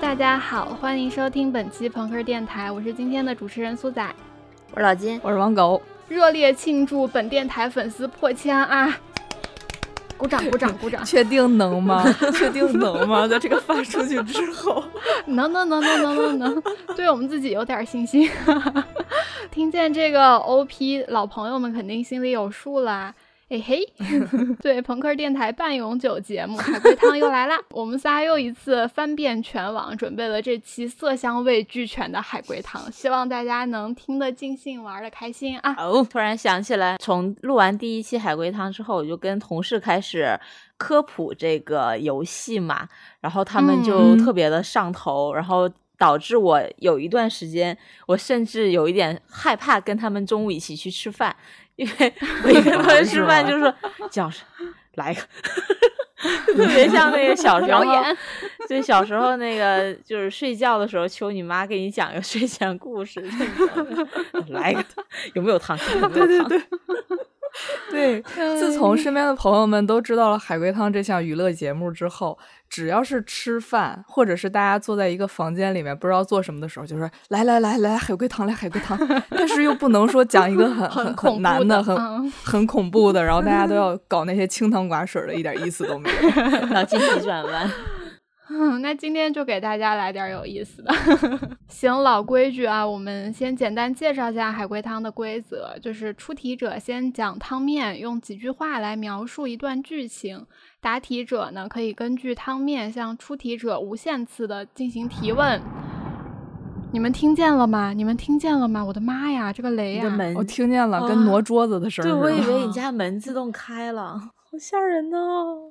[0.00, 4.02] 大家好，欢迎收听本期朋克电台，我是今天的主持人苏仔，
[4.72, 8.98] 我是老金，我是王狗，热烈庆祝本电台粉丝破千啊！
[10.16, 11.04] 鼓掌，鼓掌，鼓掌！
[11.04, 12.02] 确定能吗？
[12.32, 13.28] 确定能吗？
[13.28, 14.82] 在这个发出去之后，
[15.26, 16.62] 能能能能能能能，
[16.96, 18.28] 对我们自己有点信心。
[19.52, 23.14] 听见这个 OP，老朋友们肯定心里有数啦。
[23.52, 23.84] 嘿嘿，
[24.62, 27.58] 对，朋克电台半永久节目《海龟汤》又来啦！
[27.70, 35.74] 我们仨又一次翻遍全网，准备了这期色香味俱全的海龟汤，希望大家能听得尽兴，玩得开心啊！
[35.78, 40.38] 哦，突然想起来，从录完第一期海龟汤之后，我就跟同事开始
[40.76, 42.88] 科普这个游戏嘛，
[43.20, 51.34] 然后他们就特别的上头，然后导致我有一段时间，我甚至有一点害怕跟他们中午一起去吃饭。
[51.80, 52.12] 因为
[52.44, 53.74] 我一跟他们吃饭就说
[54.10, 54.30] 叫
[54.96, 55.22] 来一个，
[56.54, 57.82] 特别像那个小时候，
[58.68, 63.20] 就小时候那个就是睡觉的时候求你妈给你讲个睡前故事，
[64.50, 64.84] 来一个
[65.32, 65.78] 有没有汤？
[66.12, 66.60] 对对对。
[67.90, 68.22] 对，
[68.58, 78.98] 自从身边的朋友们都知道了海龟汤这项娱乐节目之后，只要是吃饭，或者是大家坐在一个房间里面不知道做什么的时候，就说来来来来海龟汤来海龟汤，
[79.30, 87.70] 但是又不能说讲一个很 很很难的、很很恐怖的，然后大家都 要搞那些清汤寡水的，一点意思都没有，脑筋急转弯。
[88.50, 90.92] 嗯， 那今天就给大家来点有意思的。
[91.68, 100.44] 行，老规矩啊，我们先简单介绍一下海龟汤的规则，就是出题者先讲汤面，用几句话来描述一段剧情。
[100.80, 105.60] 答题者呢，可以根据汤面向出题者无限次的进行提问。
[106.92, 107.92] 你们听见了吗？
[107.92, 108.84] 你们听见了吗？
[108.84, 110.18] 我的妈呀，这个雷啊！
[110.34, 112.04] 我听见了，跟挪桌子的声。
[112.04, 115.70] 对，我以为你 家门自动开了，好吓人哦。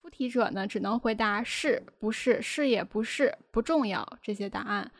[0.00, 4.90] 出题者呢，只能回答是不是，是也不是，不重要这些答案，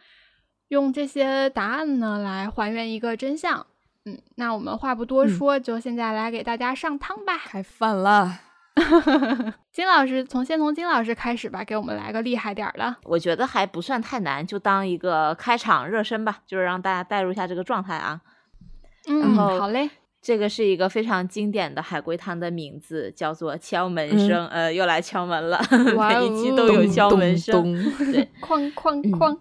[0.68, 3.66] 用这些答案呢来还原一个真相。
[4.04, 7.38] 嗯，那我们话不多说，就现在来给大家上汤吧。
[7.38, 8.40] 开饭了，
[9.72, 12.96] 金老师从先从金老师开始吧，给我们来个厉害点的。
[13.04, 18.20] 我觉得还不算太难，就当一个开场热身吧，就是让大家带入一下这个状态啊。
[19.08, 19.90] 嗯，好嘞。
[20.20, 24.46] 这个是一个非常经典的海龟汤的名字，叫做敲门声。
[24.48, 25.60] 呃，又来敲门了，
[25.96, 27.74] 每一期都有敲门声。
[28.12, 29.38] 对， 哐哐哐。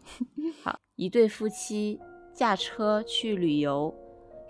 [0.63, 1.99] 好，一对夫妻
[2.31, 3.93] 驾车去旅游，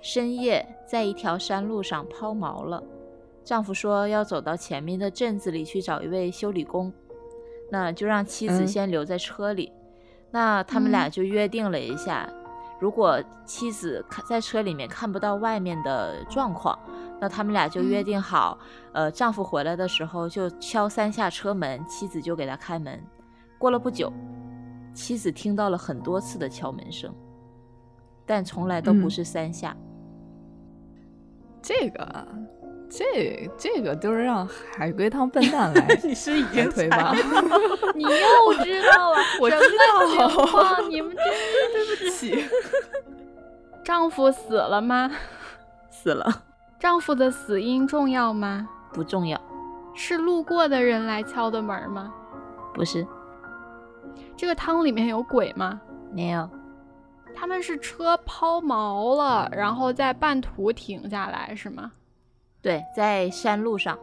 [0.01, 2.83] 深夜在一条山路上抛锚了。
[3.45, 6.91] 丈夫说要走到前面的镇子里去找一位修理工，
[7.71, 9.71] 那就让妻子先留在车里。
[10.31, 12.29] 那他们俩就约定了一下。
[12.79, 16.77] 如果妻子看在车里面看不到外面的状况，
[17.19, 18.57] 那他们俩就约定好，
[18.93, 23.01] 呃，丈夫回来的时候就敲三下车门，妻子就给他开门。
[23.57, 24.13] 过了不久，
[24.93, 27.13] 妻子听到了很多次的敲门声，
[28.25, 29.75] 但从来都不是三下。
[31.61, 32.27] 这个。
[32.89, 37.13] 这这个都是让海龟汤笨蛋来， 你是已经推吧？
[37.93, 40.87] 你又知道了， 我知道。
[40.89, 41.25] 你们真
[41.73, 42.45] 对不起。
[43.83, 45.11] 丈夫死了吗？
[45.89, 46.43] 死了。
[46.79, 48.67] 丈夫的死因重要吗？
[48.93, 49.39] 不重要。
[49.95, 52.13] 是路过的人来敲的门吗？
[52.73, 53.05] 不是。
[54.35, 55.81] 这个汤里面有鬼吗？
[56.13, 56.49] 没有。
[57.35, 61.91] 他们是车抛锚了，然后在半途停下来，是吗？
[62.67, 63.97] 对，在山路上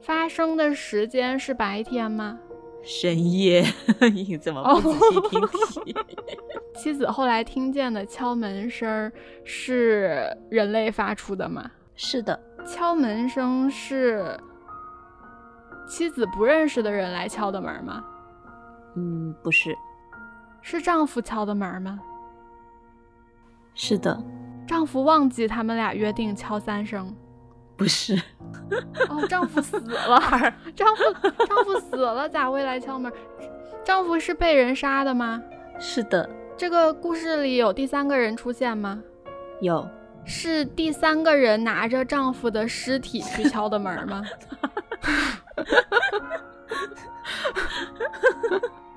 [0.00, 2.38] 发生的时间是白天吗？
[2.82, 3.62] 深夜，
[4.14, 5.40] 你怎么不仔细听
[5.84, 5.96] 题？
[6.74, 9.12] 妻子后来听见的敲门声
[9.44, 11.70] 是人类发出的吗？
[11.94, 14.40] 是的，敲门声是
[15.86, 18.02] 妻子不认识的人来敲的门吗？
[18.94, 19.76] 嗯，不是，
[20.62, 22.00] 是丈夫敲的门吗？
[23.74, 24.18] 是的，
[24.66, 27.14] 丈夫忘记他们俩约定敲三声。
[27.76, 28.14] 不是，
[29.08, 30.18] 哦，丈夫死了，
[30.74, 31.02] 丈夫
[31.46, 33.12] 丈夫死了，咋会来敲门？
[33.84, 35.42] 丈夫是被人杀的吗？
[35.78, 36.28] 是的。
[36.56, 38.98] 这个故事里有第三个人出现吗？
[39.60, 39.86] 有，
[40.24, 44.22] 是第三个人拿着丈夫的尸体去敲的门吗？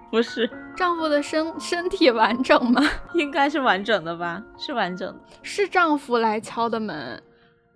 [0.09, 2.81] 不是， 丈夫的身身体完整吗？
[3.13, 4.41] 应该是完整的吧？
[4.57, 7.21] 是完整的，是丈夫来敲的门。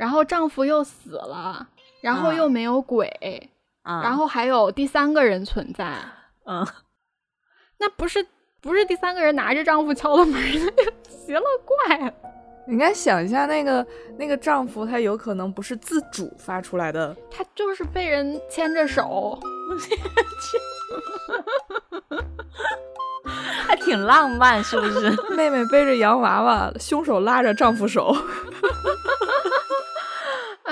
[0.03, 1.65] 然后丈夫又死了，
[2.01, 3.49] 然后又没有鬼，
[3.85, 5.95] 然后还有第三个人存在，
[6.45, 6.67] 嗯，
[7.79, 8.27] 那不是
[8.59, 10.41] 不是第三个人拿着丈夫敲的门，
[11.07, 12.13] 奇了怪了。
[12.67, 19.39] 你应该想一下，那个那个丈夫他有可能不是自主发出来的，他就是被人牵着手。
[23.65, 25.09] 还挺浪漫，是不是？
[25.33, 28.13] 妹妹背着洋娃娃，凶手拉着丈夫手。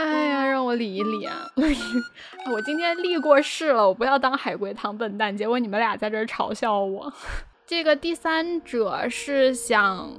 [0.01, 1.48] 哎呀，让我理一理啊！
[2.51, 5.36] 我今天立过誓了，我不要当海龟汤笨蛋。
[5.36, 7.12] 结果你们俩在这儿嘲笑我。
[7.68, 10.09] 这个第三者是想，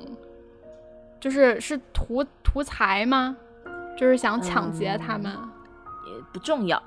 [1.20, 3.37] 就是是图图财吗？
[3.99, 5.32] 就是想抢劫他们？
[6.06, 6.81] 也不重要。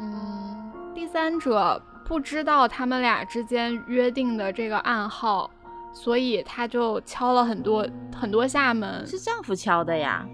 [0.00, 5.50] 嗯，第三者不知道他们俩之间约定的这个暗号，
[5.92, 7.86] 所以他就敲了很多
[8.18, 9.06] 很多下门。
[9.06, 10.26] 是丈夫敲的呀。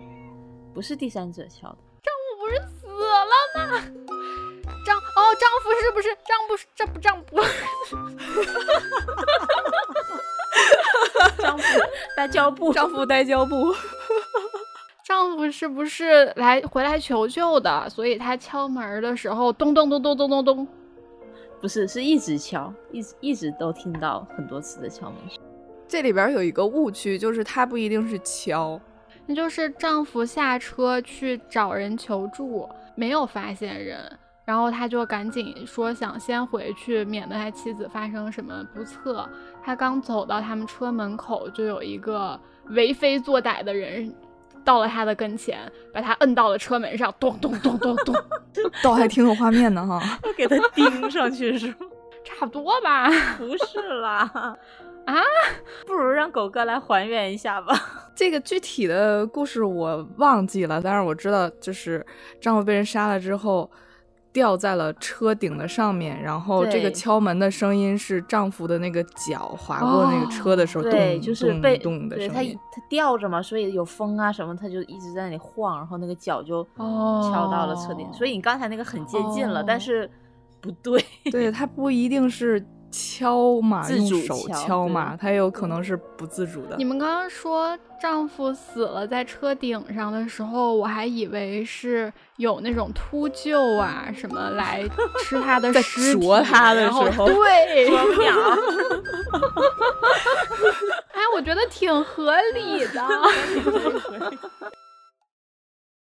[0.79, 3.27] 不是第三者敲的，丈夫不是死了
[3.67, 3.83] 吗？
[4.87, 6.57] 丈哦，丈夫是不是丈夫？
[6.77, 7.37] 丈不丈夫？
[11.37, 11.65] 丈夫
[12.17, 13.75] 带胶布，丈夫带胶布。
[15.03, 17.91] 丈夫是不是来回来求救的？
[17.91, 20.69] 所以他敲门的时候，咚咚咚咚咚咚咚。
[21.61, 25.41] 不是，是一直敲，一直一直都听到很多次的敲门声。
[25.89, 28.81] 这里边有一个误区，就是他不一定是敲。
[29.29, 34.11] 那就是丈夫下车去找人求助，没有发现人，
[34.47, 39.29] 然后他就赶紧说想先回去，免得他妻子发生什么不测。
[39.63, 44.11] 他刚走到他们车门口，就有一个为非作歹的人
[44.65, 48.15] 到了他的跟前，把他摁到了车门上，咚咚咚咚咚，
[48.83, 50.01] 倒还挺有画面的哈，
[50.39, 51.87] 给他钉上去是吗？
[52.25, 53.11] 差不多吧？
[53.37, 54.57] 不是啦。
[55.05, 55.15] 啊，
[55.87, 57.75] 不如让狗哥来还原一下吧。
[58.19, 62.05] 这个具体的故事我忘记了，但是我知道，就是
[62.41, 63.71] 丈夫被人杀了之后，
[64.33, 72.59] 吊在了车顶的上面，然后这个敲门的声音是丈夫的那个脚划过那个车的时候，对，就是被动的声音。
[72.59, 78.13] 他他吊着嘛，所以有风啊什么，他就一直在那里晃，然后那个脚就敲到了车顶。
[78.13, 80.11] 所以你刚才那个很接近了，但是
[80.61, 81.01] 不对，
[81.31, 82.67] 对，他不一定是。
[82.91, 86.77] 敲嘛，用手敲嘛，他有可能是不自主的。
[86.77, 94.83] 你们刚刚说丈夫死了在车顶上的时候，我还以为是有那种秃鹫啊什么来
[95.25, 97.89] 吃他的 尸体，他的时候，对，
[101.13, 103.05] 哎，我觉得挺合理的。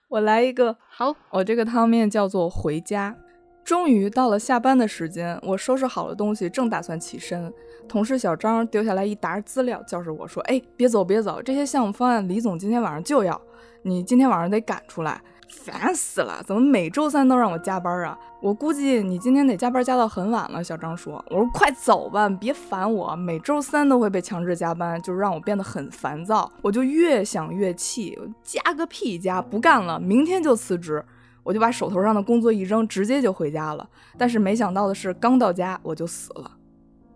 [0.09, 3.15] 我来一个，好，我这个汤面叫做回家。
[3.63, 7.53] 终于到了下班的时间，我收拾好了东西，正打算起身，
[7.87, 13.39] 同事小张丢下来一沓资料，叫着我说：“哎，别走，别走，这些项目方案李总今天晚上就要，
[13.83, 15.21] 你今天晚上得赶出来。”
[15.51, 18.17] 烦死了，怎么每周三都让我加班啊？
[18.41, 20.63] 我估计你今天得加班加到很晚了。
[20.63, 31.03] 小张说：“我说快走吧，别烦我，每周三都会被强制加班，就让我变得很烦躁。”我就越想越气，加个屁加，不干了，明天就辞职。
[31.43, 33.89] 我就把手头上的工作一扔，直接就回家了。
[34.17, 36.51] 但是没想到的是，刚到家我就死了。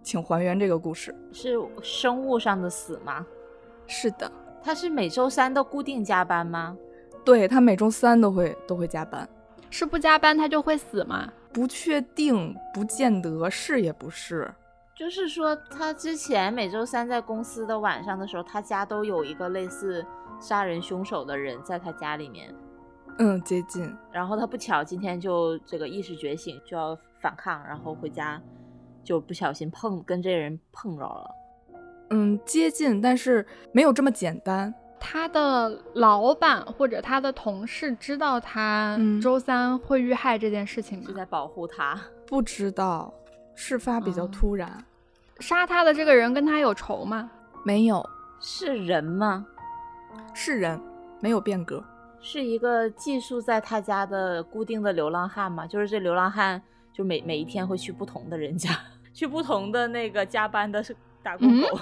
[0.02, 3.26] 请还原这个故事，是生物上的死吗？
[3.88, 4.32] 是的。
[4.64, 6.76] 他是每周三都固定加班吗？
[7.24, 9.28] 对他每周三都会都会加班。
[9.70, 11.32] 是不加班他就会死吗？
[11.52, 14.52] 不确定，不见得是也不是。
[14.96, 20.06] 就是说，他之前每周三在公司的晚上的时候，他家都有一个类似
[20.40, 22.54] 杀人凶手的人在他家里面。
[23.18, 23.90] 嗯，接近。
[24.12, 28.42] 然后他不巧今天就这个意识觉醒，就要反抗，然后回家
[29.04, 31.32] 就不小心碰跟这人碰着了。
[32.10, 34.74] 嗯，接近，但是没有这么简单。
[35.00, 41.06] 他的老板或者他的同事知道他周三会遇害这件事情吗？
[41.08, 42.00] 是在保护他？
[42.28, 43.14] 不知道，
[43.54, 44.84] 事发比较突然。
[45.40, 47.30] 杀他的这个人跟他有仇吗？
[47.64, 48.04] 没有。
[48.40, 49.46] 是人吗？
[50.34, 50.80] 是人，
[51.20, 51.84] 没有变革。
[52.26, 55.68] 是一个寄宿在他家的固定的流浪汉吗？
[55.68, 56.60] 就是这流浪汉
[56.92, 58.72] 就每每一天会去不同的人家，
[59.14, 61.80] 去不同的那个加班的是打工狗。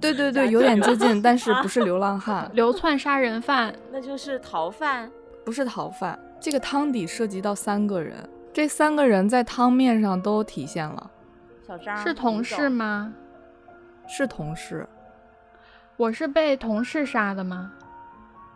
[0.00, 5.10] 对对 对，有点接近，但是不是 流浪汉，流窜杀人犯，那就是逃犯，
[5.44, 6.16] 不是逃犯。
[6.38, 8.16] 这个汤底涉及到三个人，
[8.52, 11.10] 这三个人在汤面上都体现了。
[11.66, 13.12] 小张是同事吗？
[14.06, 14.86] 是同事。
[15.96, 17.72] 我是被同事杀的吗？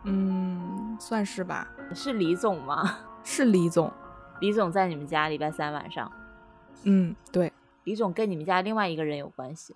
[0.05, 1.67] 嗯，算是吧。
[1.95, 2.99] 是李总吗？
[3.23, 3.91] 是李总。
[4.41, 6.11] 李总在你们家礼拜三晚上。
[6.83, 7.51] 嗯，对。
[7.85, 9.73] 李总跟你们家另外一个人有关系。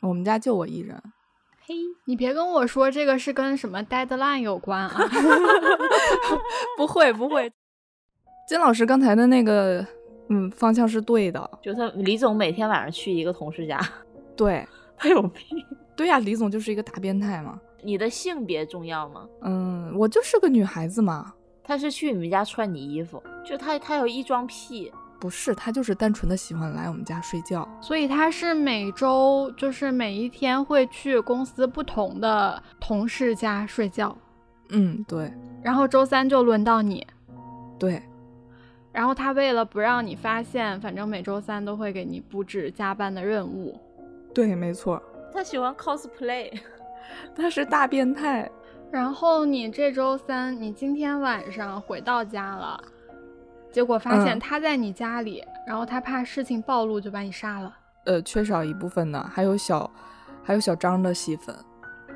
[0.00, 1.02] 我们家就我一人。
[1.64, 5.00] 嘿，你别跟我说这个是跟什么 deadline 有关啊！
[6.76, 7.52] 不会不会。
[8.48, 9.86] 金老师刚才的那个，
[10.28, 11.50] 嗯，方向是对的。
[11.62, 13.80] 就他李总每天晚上去一个同事家。
[14.36, 14.66] 对，
[14.96, 15.42] 他有病。
[15.96, 17.60] 对呀，李总就是一个大变态嘛。
[17.82, 19.28] 你的性别重要吗？
[19.42, 21.32] 嗯，我就是个女孩子嘛。
[21.64, 27.68] 他是去你们家穿你衣服，就他他有异装癖，不是，他就是单纯的喜欢来我们家睡觉。
[27.80, 34.16] 所以他是每周就是每一天会去公司不同的同事家睡觉。
[34.70, 35.32] 嗯，对。
[35.62, 37.06] 然后周三就轮到你。
[37.78, 38.02] 对。
[38.90, 43.78] 然后他为了不让你发现，反正每周三都会给你布置加班的任务。
[44.34, 45.00] 对，没错。
[45.32, 46.52] 他喜欢 cosplay，
[47.34, 48.50] 他是大变态。
[48.90, 52.78] 然后你这周三，你今天晚上回到家了。
[53.70, 57.74] 结果发现他在你家里，然后他怕事情暴露，就把你杀了。
[58.04, 59.90] 呃，缺少一部分呢，还有小，
[60.42, 61.56] 还有小张的戏份。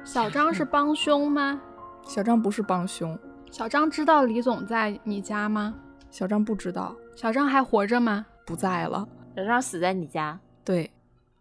[0.05, 1.61] 小张是帮凶吗？
[2.07, 3.19] 小张不是帮凶。
[3.51, 5.75] 小张知道李总在你家吗？
[6.11, 6.95] 小张不知道。
[7.15, 8.27] 小张还活着吗？
[8.45, 9.09] 不在了。
[9.35, 10.39] 小张死在你家。
[10.63, 10.91] 对。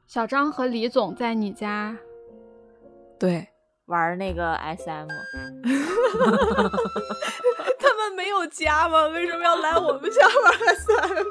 [0.08, 1.96] 小张和李总在你家。
[3.20, 3.48] 对。
[3.88, 5.08] 玩那个 SM。
[7.80, 9.06] 他们没有家吗？
[9.10, 11.24] 为什么要来我们家玩 SM？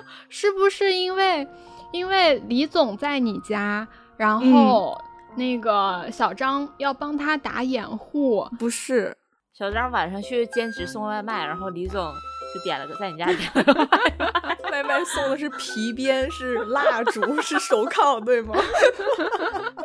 [0.28, 1.46] 是不是因为
[1.92, 5.00] 因为李总在你家，然后
[5.36, 8.48] 那个小张要帮他打掩护？
[8.58, 9.16] 不是，
[9.52, 12.12] 小张晚上去兼职送外卖，然后李总
[12.54, 13.88] 就点了个在你家点了个
[14.70, 18.54] 外卖，送的是皮鞭，是蜡烛，是手铐，对吗？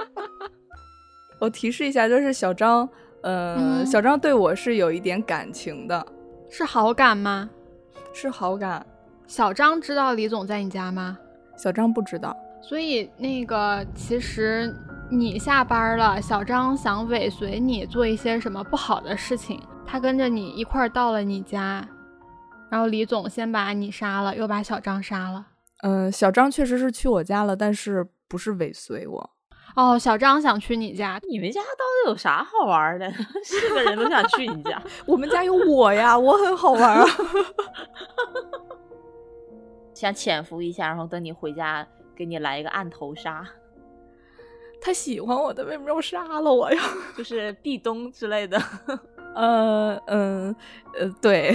[1.40, 2.88] 我提示一下，就是小张。
[3.22, 6.06] 呃，小张对我是有一点感情的，
[6.50, 7.50] 是好感吗？
[8.14, 8.86] 是好感。
[9.26, 11.18] 小张知道李总在你家吗？
[11.58, 12.36] 小张不知道。
[12.62, 14.72] 所以那个，其实
[15.10, 21.84] 你下班了，小张想尾随你做一些什么不好的事情，他跟着你一块儿到了你家，
[22.76, 25.46] 然后李总先把你杀了，又把小张杀了。
[25.82, 29.30] 嗯，小张确实是去我家了，但是不是尾随我。
[29.78, 33.10] 哦，小张想去你家，你们家到底有啥好玩的？
[33.46, 34.84] 是个人都想去你家。
[35.08, 37.06] 我们家有我呀，我很好玩啊。
[39.96, 43.48] 想潜伏一下，然后等你回家，给你来一个暗头杀。
[44.82, 46.82] 他喜欢我的，为什么要杀了我呀？
[47.18, 48.62] 就是壁咚之类的。
[49.36, 50.56] 呃嗯
[50.98, 51.54] 呃，对，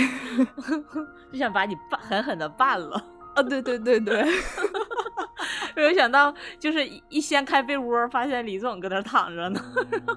[1.33, 3.03] 就想把你办狠狠的办了。
[3.35, 4.25] 啊，对对对对。
[5.75, 9.61] 没有想到，就是一掀开被窝，发现李总搁那躺着呢。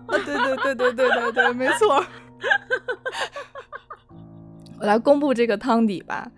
[0.08, 2.04] 啊，对对对对对对对，没错。
[4.80, 6.30] 我来公布这个汤底吧。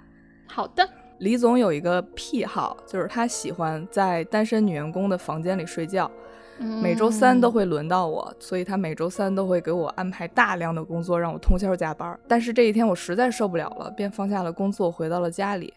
[0.47, 0.87] 好的。
[1.19, 6.11] 李总有一个癖好，就是他喜欢在单身女员工的房间里睡觉。
[6.57, 12.17] 每周三都会轮到我，所以他每周三都会给我安排大量的工作，让我通宵加班。
[12.27, 15.73] 但是这一天我实在受不了了，便放下了工作，回到了家里。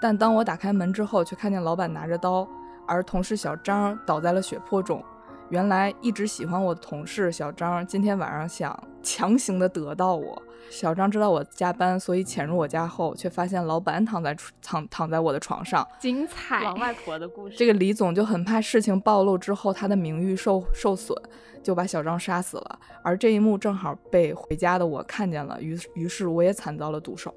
[0.00, 2.48] 但当我打开门之后，却看见老板拿着刀。
[2.84, 5.02] 而同事小张倒在了血泊中。
[5.50, 10.42] 原来一直喜欢我的同事小张，今天晚上想强行的得到我。
[10.70, 15.86] 小张知道我加班，所以潜入我家后，却发现老板躺在躺躺在我的床上。
[16.00, 16.64] 精彩！
[16.64, 17.56] 王外婆的故事。
[17.56, 21.16] 这个李总就很怕事情暴露之后他的名誉受受损，
[21.62, 22.78] 就把小张杀死了。
[23.02, 27.34] 而这一幕正好被回家的我看见了，于于是我也惨遭了毒手。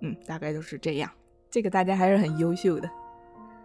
[0.00, 1.10] 嗯，大概就是这样。
[1.50, 2.88] 这个大家还是很优秀的。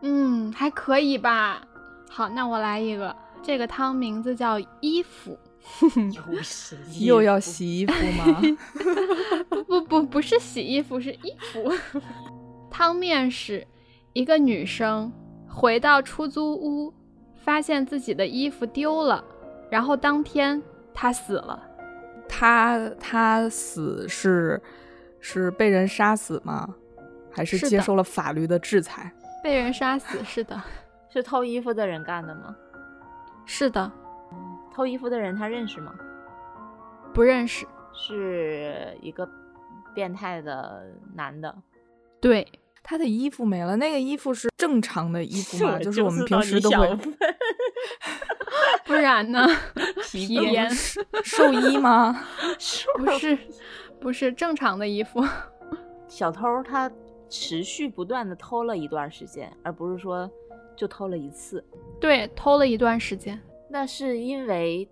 [0.02, 1.62] 嗯，还可以吧。
[2.10, 3.16] 好，那我来一个。
[3.42, 5.38] 这个汤名字叫衣服，
[7.00, 8.42] 又要洗衣服吗？
[9.50, 11.72] 不不不，不是洗衣服，是衣服。
[12.70, 13.66] 汤面是
[14.14, 15.12] 一个女生
[15.48, 16.94] 回到出租屋，
[17.36, 19.24] 发现自己的衣服丢了，
[19.70, 20.62] 然后当天
[20.94, 21.62] 她死了。
[22.28, 24.62] 她她死是
[25.20, 26.76] 是被人杀死吗？
[27.32, 29.12] 还是接受了法律的制裁？
[29.44, 30.62] 被人杀死，是的，
[31.10, 32.56] 是偷衣服的人干的吗？
[33.46, 33.92] 是的，
[34.74, 35.94] 偷衣服的人他认识吗？
[37.14, 39.28] 不认识，是一个
[39.94, 40.86] 变态的
[41.16, 41.56] 男的。
[42.22, 42.48] 对，
[42.84, 45.80] 他的衣服没了，那个衣服是正常的衣服吗？
[45.80, 46.98] 就是我们平时都会，
[48.86, 49.48] 不然呢？
[50.12, 50.70] 皮鞭、
[51.24, 52.26] 寿衣吗？
[52.98, 53.38] 不是，
[54.00, 55.24] 不是正常的衣服。
[56.08, 56.92] 小偷他。
[57.32, 60.28] 持续不断的偷了一段时间，而不是说
[60.76, 61.64] 就偷了一次。
[62.02, 63.40] 对，偷了一段时间。
[63.70, 64.90] 那是因为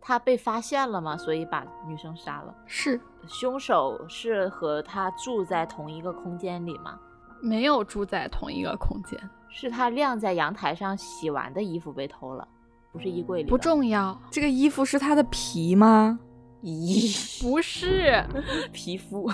[0.00, 1.16] 他被发现了吗？
[1.16, 2.54] 所以把女生杀了？
[2.66, 3.00] 是。
[3.26, 6.98] 凶手是和他住在同一个空间里吗？
[7.40, 9.18] 没有住在同一个空间。
[9.50, 12.46] 是他晾在阳台上洗完的衣服被偷了，
[12.92, 13.48] 不是衣柜里。
[13.48, 14.18] 不重要。
[14.30, 16.18] 这个衣服是他的皮吗？
[16.62, 18.22] 咦，不是
[18.72, 19.30] 皮肤。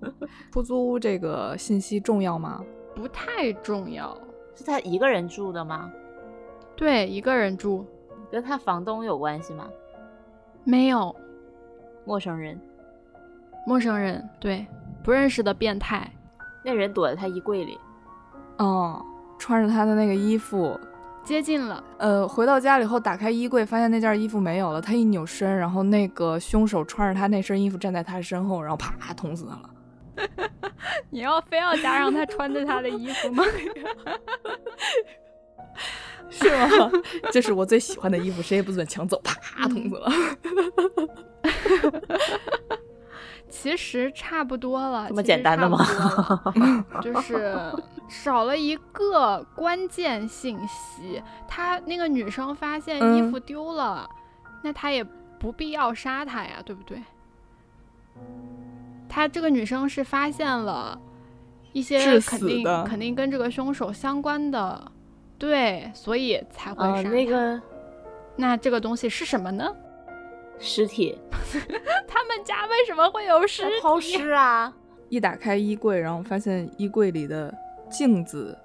[0.52, 2.64] 出租屋这个信息重要吗？
[2.94, 4.16] 不太重要。
[4.54, 5.92] 是他一个人住的吗？
[6.76, 7.86] 对，一个人住。
[8.30, 9.68] 跟他房东有关系吗？
[10.64, 11.14] 没有。
[12.04, 12.60] 陌生人。
[13.66, 14.66] 陌生人，对，
[15.02, 16.10] 不认识的变态。
[16.64, 17.78] 那人躲在他衣柜里。
[18.56, 19.04] 哦，
[19.38, 20.78] 穿着他的那个衣服，
[21.22, 21.84] 接近了。
[21.98, 24.80] 呃，回到家里后，打开衣柜，发现那件衣服没有了。
[24.80, 29.70] 他一扭身，然后那个凶手穿着他那身衣服站在他身后，然后啪捅死他了。
[31.10, 33.44] 你要非要加上他穿着他的衣服吗？
[36.30, 36.90] 是吗？
[37.32, 39.20] 这是我最喜欢的衣服，谁也不准抢走！
[39.22, 40.10] 啪，捅死了。
[43.50, 45.78] 其实差不多了，这么简单的吗？
[47.02, 47.56] 就是
[48.08, 51.22] 少了一个关键信息。
[51.48, 54.08] 他那个女生发现衣服丢了，
[54.62, 55.02] 那他也
[55.38, 57.02] 不必要杀他呀，对不对？
[59.08, 61.00] 他这个女生是发现了
[61.72, 64.92] 一些肯定肯定跟这个凶手相关的，
[65.38, 67.60] 对，所以才会杀那个。
[68.36, 69.64] 那这个东西是什么呢？
[70.58, 71.18] 尸体。
[72.08, 73.80] 他们家为什么会有尸体？
[73.80, 74.72] 抛尸啊！
[75.08, 77.54] 一打开衣柜，然后发现衣柜里的
[77.88, 78.58] 镜子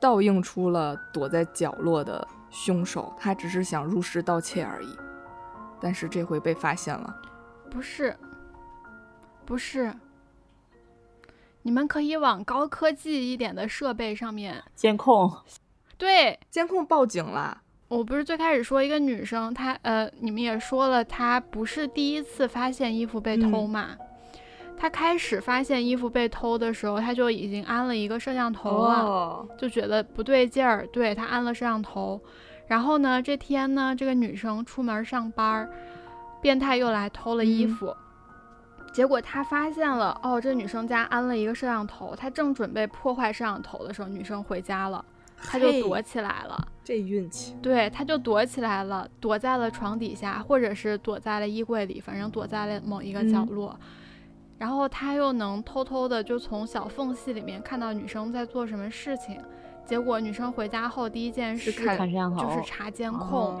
[0.00, 3.12] 倒映出了躲在角落的凶手。
[3.18, 4.96] 他只是想入室盗窃而已，
[5.80, 7.14] 但是这回被发现了。
[7.70, 8.16] 不是。
[9.44, 9.94] 不是，
[11.62, 15.32] 你们可以往高科技一点的设备上面监控。
[15.98, 17.60] 对，监控报警了。
[17.88, 23.96] 我不是最开始说一个女生，她呃，你们也说了，她不是第一次发现衣服被偷嘛？
[24.78, 32.20] 她开始发现衣服被偷的时候，她就已经安了一个摄像头了，就觉得不对劲儿，对她安了摄像头。
[32.68, 35.68] 然后呢，这天呢，这个女生出门上班，
[36.40, 37.96] 变态又来偷了衣服。
[38.92, 45.04] 结果他发现了，哦，这女生家安了一个摄像头，他正准备破坏摄像头的时候，女生回家了，
[45.42, 46.68] 他就躲起来了。
[46.82, 47.56] 这运气。
[47.62, 53.78] 对，他就躲起来了，躲在了床底下，或者是躲在了衣柜里，反正躲在了某一个角落。
[54.58, 59.40] 然后他又能偷偷的就从小缝隙里面看到女生在做什么事情。
[59.84, 63.60] 结果女生回家后第一件事就是查监控。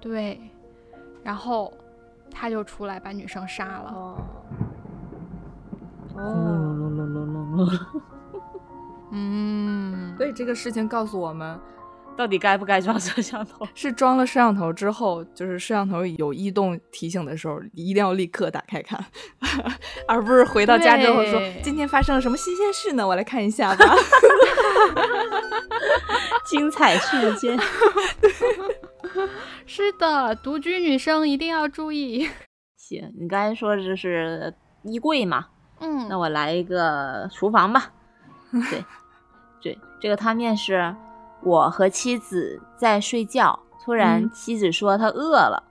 [0.00, 0.40] 对，
[1.22, 1.72] 然后。
[2.38, 3.94] 他就出来把女生杀了。
[3.94, 4.18] 哦。
[9.12, 10.14] 嗯。
[10.16, 11.58] 所以这个事情告诉我们，
[12.16, 13.66] 到底该不该装摄像头？
[13.74, 19.04] 是装了摄像头之后，就是摄像头有异动提醒的时候，一定要立刻打开看，
[20.08, 23.06] 而不是回到家之后说今天发生了什么新鲜事呢？
[23.06, 23.84] 我来看一下吧。
[26.46, 27.58] 精彩瞬间。
[29.66, 32.28] 是的，独居女生一定要注意。
[32.76, 35.46] 行，你刚才说这是衣柜嘛？
[35.80, 37.92] 嗯，那我来一个厨房吧。
[38.70, 38.84] 对，
[39.60, 40.94] 对，这个汤面是
[41.42, 45.62] 我和妻子在睡觉，突然妻子说她饿了，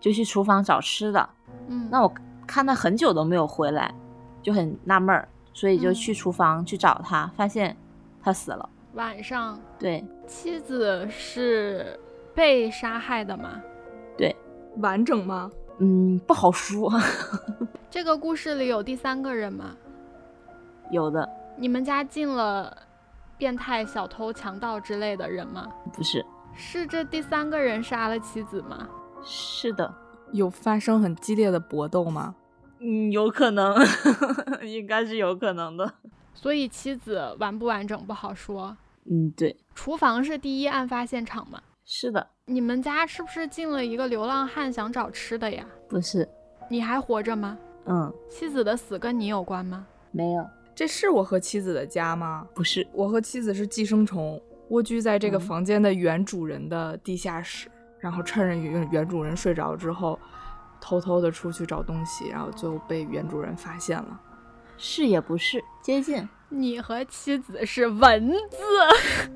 [0.00, 1.28] 就去厨房找吃的。
[1.68, 2.12] 嗯，那我
[2.46, 3.94] 看他很久都没有回来，
[4.42, 7.76] 就很纳闷儿，所以就去厨房去找他，发现
[8.22, 8.68] 他死了。
[8.94, 11.98] 晚上，对，妻子是。
[12.32, 13.60] 被杀害的吗？
[14.16, 14.34] 对，
[14.76, 15.50] 完整吗？
[15.78, 16.90] 嗯，不好说。
[17.90, 19.74] 这个故事里有第三个人吗？
[20.92, 21.28] 有的。
[21.60, 22.74] 你们家进了
[23.36, 25.68] 变态、小偷、强盗之类的人吗？
[25.92, 26.24] 不是。
[26.54, 28.88] 是这第三个人杀了妻子吗？
[29.22, 29.94] 是的。
[30.32, 32.34] 有发生很激烈的搏斗吗？
[32.78, 33.76] 嗯，有可能，
[34.64, 35.92] 应该是有可能的。
[36.32, 38.74] 所以妻子完不完整不好说。
[39.04, 39.54] 嗯，对。
[39.74, 41.60] 厨房是第一案发现场吗？
[41.84, 45.66] 是的，你们家是不是进了一个流浪汉想找吃的呀？
[45.90, 46.26] 不是，
[46.70, 47.58] 你还活着吗？
[47.84, 48.10] 嗯。
[48.30, 49.86] 妻子的死跟你有关吗？
[50.10, 50.46] 没有。
[50.80, 52.46] 这是我和妻子的家吗？
[52.54, 54.40] 不是，我和妻子是寄生虫，
[54.70, 60.18] 蜗居在这个房间的原主人的地下室，然后趁着原原主人睡着之后，
[60.80, 64.18] 偷偷的出去找东西，然后就被原主人发现了。
[64.78, 66.26] 是也不是，接近。
[66.48, 68.56] 你和妻子是蚊子，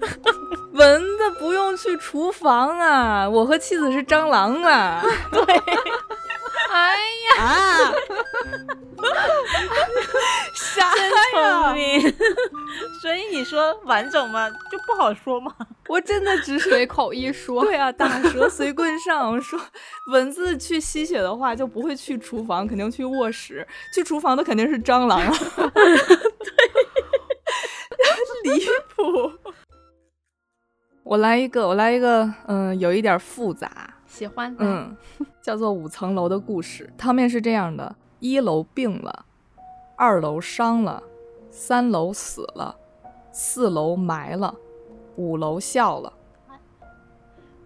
[0.72, 3.28] 蚊子不用去厨房啊！
[3.28, 5.02] 我和妻子是蟑螂啊！
[5.30, 5.44] 对，
[6.74, 6.96] 哎
[7.36, 7.94] 呀，
[10.54, 10.92] 啥
[11.36, 11.72] 呀？
[13.00, 14.50] 所以你说完整吗？
[14.70, 15.54] 就不好说吗？
[15.88, 17.64] 我真的只是随口一说。
[17.64, 19.40] 对啊，打蛇随棍上。
[19.40, 19.60] 说
[20.10, 23.64] 蚊子去吸血的话，就不会去厨房，肯定去卧室。
[23.94, 25.32] 去厨房的肯定是蟑螂啊！
[25.72, 25.98] 对。
[28.44, 29.32] 离谱！
[31.02, 34.96] 我来一个，我来一个，嗯，有一点复杂，喜欢，嗯，
[35.42, 36.92] 叫做五层楼的故事。
[36.96, 39.24] 汤面是这样的：一楼病了，
[39.96, 41.02] 二楼伤了，
[41.50, 42.76] 三楼死了，
[43.32, 44.54] 四楼埋了，
[45.16, 46.12] 五楼笑了。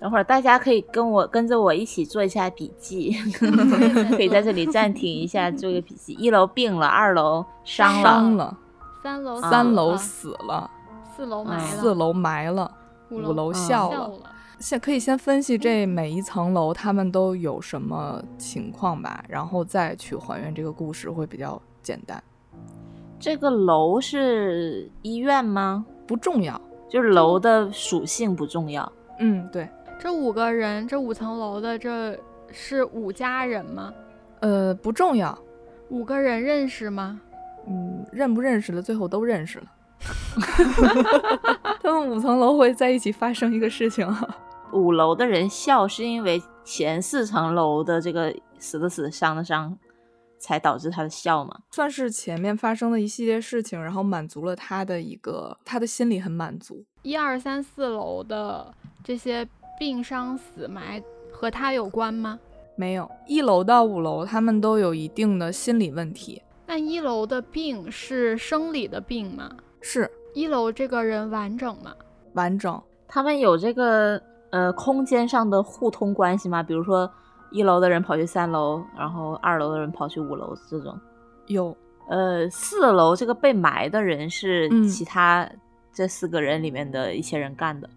[0.00, 3.12] 等会儿大家可以跟我跟着我一起做一下笔记，
[4.16, 6.14] 可以在这里暂停一下做个笔记。
[6.14, 8.56] 一楼病了，二楼伤了。
[9.02, 10.70] 三楼三楼死死了，
[11.14, 12.72] 四楼埋了，四楼埋了，
[13.10, 14.10] 五五楼嗯笑了。
[14.58, 22.22] 先可以先分析这每一层楼他们都有什么情况吧，然后再去还原这个故事会比较简单，
[23.18, 25.86] 这个楼是医院吗？
[26.06, 26.60] 不重要。
[26.88, 28.90] 就是楼的属性不重要。
[29.18, 29.68] 嗯，对，
[29.98, 32.18] 这五个人，这五层楼的，这
[32.50, 33.92] 是五家人吗？
[34.40, 35.38] 呃，不重要。
[35.90, 37.20] 五个人认识吗？
[37.66, 39.66] 嗯，认不认识了，最后都认识了。
[41.82, 44.36] 他们五层楼会在一起发生一个事情啊。
[44.72, 49.76] 五楼的人笑是因为前四层楼的这个死的死伤的伤，
[50.38, 51.58] 才导致他的笑嘛？
[51.70, 56.84] 算是前面发生的一系列事情，然后满足了他的一个，他的心里很满足。
[57.02, 61.02] 一二三四楼的这些病伤死埋
[61.32, 62.38] 和他有关吗？
[62.76, 66.42] 没有，一楼到五楼他们都有一定的心理问题。
[66.66, 69.50] 那一楼的病是生理的病吗？
[69.80, 71.94] 是一楼这个人完整吗？
[72.34, 76.62] 完整，他们有这个呃空间上的互通关系吗？
[76.62, 77.10] 比如说
[77.50, 80.98] 一楼的人跑去三楼，然后二楼的人跑去五楼这种。
[81.46, 81.76] 有
[82.08, 85.48] 呃，四楼这个被埋的人是嗯其他
[85.92, 87.88] 这四个人里面的一些人干的。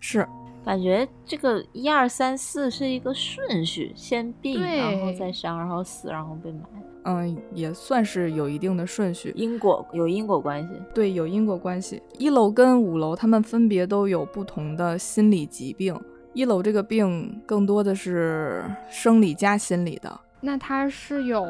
[0.00, 0.26] 是
[0.64, 6.64] 感觉这个一二三四是一个顺序，先病，然后再伤，然后死，然后被埋，
[7.04, 9.32] 嗯，也算是有一定的顺序。
[9.36, 10.70] 因果有因果关系。
[10.94, 12.02] 对，有因果关系。
[12.18, 15.94] 一楼跟五楼他们分别都有不同的心理疾病。
[16.32, 21.46] 一楼这个病更多的是生理加心理的，那他是有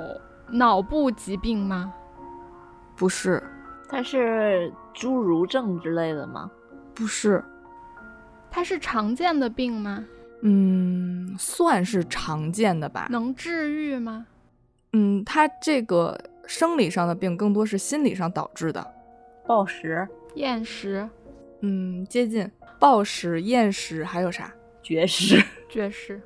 [0.50, 1.94] 脑部疾病吗？
[2.96, 3.42] 不是，
[3.88, 6.50] 他是侏儒症之类的吗？
[6.94, 7.42] 不是，
[8.54, 10.04] 他是常见的病吗？
[10.42, 13.08] 嗯，算是常见的吧。
[13.10, 14.24] 能治愈吗？
[14.92, 18.94] 嗯，它这个生理上的病更多是心理上导致的。
[19.44, 21.08] 暴食、厌食、
[21.62, 24.52] 嗯，接近暴食、厌食，还有啥？
[24.84, 26.22] 绝食 绝食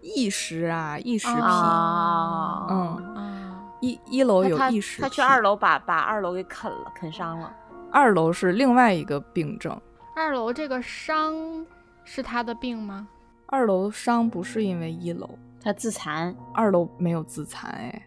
[0.00, 1.40] 异食啊，异食癖。
[1.40, 7.52] 啊，嗯啊，一一楼有异食癖，他去二楼把把二楼给啃了，啃伤了。
[7.90, 9.76] 二楼是另外一个病症。
[10.16, 11.66] 二楼这个伤
[12.04, 13.08] 是他的病吗？
[13.46, 15.28] 二楼伤不是因为一楼，
[15.60, 18.06] 他自残，二楼没有自残哎，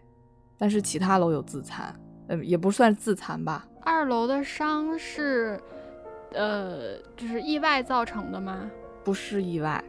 [0.56, 1.94] 但是其他楼有自残，
[2.28, 3.68] 呃，也不算自残吧。
[3.82, 5.60] 二楼的伤是，
[6.32, 8.70] 呃，就是意外造成的吗？
[9.04, 9.82] 不是意外，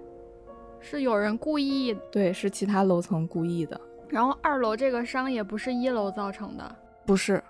[0.82, 3.80] 是有人故意，对，是其他楼层故意的，
[4.10, 6.76] 然后二楼这个伤也不是一楼造成的。
[7.06, 7.42] 不是。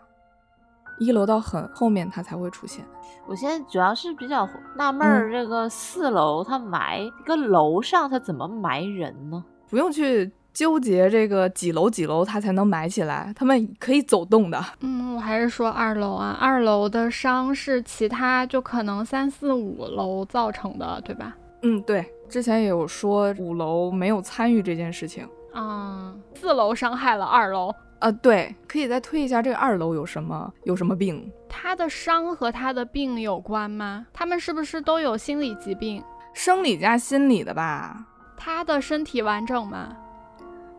[0.99, 2.85] 一楼到很后面它才会出现，
[3.25, 9.43] 我现在主要是比较纳闷儿，这个四楼它埋一个楼上，它怎么埋人呢？
[9.69, 14.61] 不用去纠结这个几楼几楼它才能埋起来，他们可以走动的。
[14.81, 21.35] 嗯，我还是说二楼啊，二楼的伤是其他就可能三四五楼造成的，对吧？
[21.61, 25.27] 嗯，对，之前也有说五楼没有参与这件事情。
[25.53, 31.31] 啊、四楼伤害了二楼，啊，对，可以再推一下这个二楼有什么有什么病？
[31.49, 34.05] 他的伤和他的病有关吗？
[34.13, 36.01] 他们是不是都有心理疾病？
[36.33, 38.05] 生理加心理的吧，
[38.37, 39.95] 他的身体完整吗？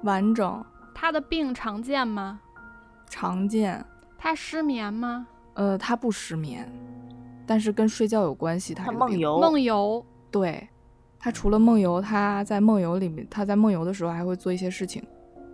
[0.03, 2.41] 完整他的病常见吗？
[3.09, 3.85] 常见。
[4.17, 5.27] 他失眠吗？
[5.55, 6.71] 呃，他不失眠，
[7.47, 8.73] 但是跟睡觉有关系。
[8.73, 10.69] 他这个病，他梦游，梦游，对，
[11.19, 15.03] 他除了梦游，他在梦游里面，他在梦游的时候还会做一些事情。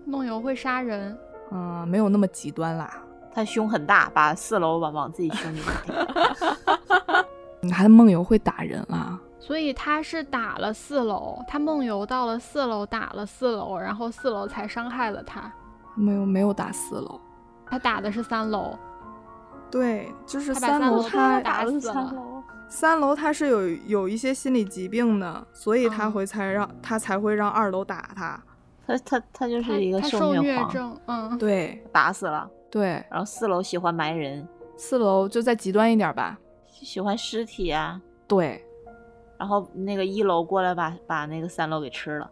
[0.04, 1.16] 梦游会杀人。
[1.50, 2.90] 嗯、没有那么极端啦。
[3.32, 5.94] 他胸很大，把四楼往往自己胸里面顶。
[7.70, 9.18] 他的梦游会打人啦。
[9.38, 15.52] 所以他是打了四楼，他梦游到了四楼，打了四楼，然后四楼才伤害了他。
[15.94, 17.20] 没有没有打四楼。
[17.68, 18.76] 他打的是三楼，
[19.70, 22.12] 对，就是三三楼楼他打了死了。
[22.12, 28.40] 楼，三楼他是有有一些心理疾病的，所以他嗯会才让、他才会让二楼打他。
[28.86, 32.48] 他他他就是一个他受虐狂，虐症，嗯，对打死了。
[32.70, 34.46] 对，然后四楼喜欢埋人，
[34.76, 36.38] 四楼就再极端一点吧。
[36.66, 38.00] 喜欢尸体啊。
[38.28, 38.64] 对，
[39.38, 42.30] 然后那个一楼过来把把那个三楼给吃了，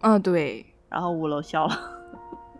[0.00, 1.78] 嗯，对然后五楼笑了。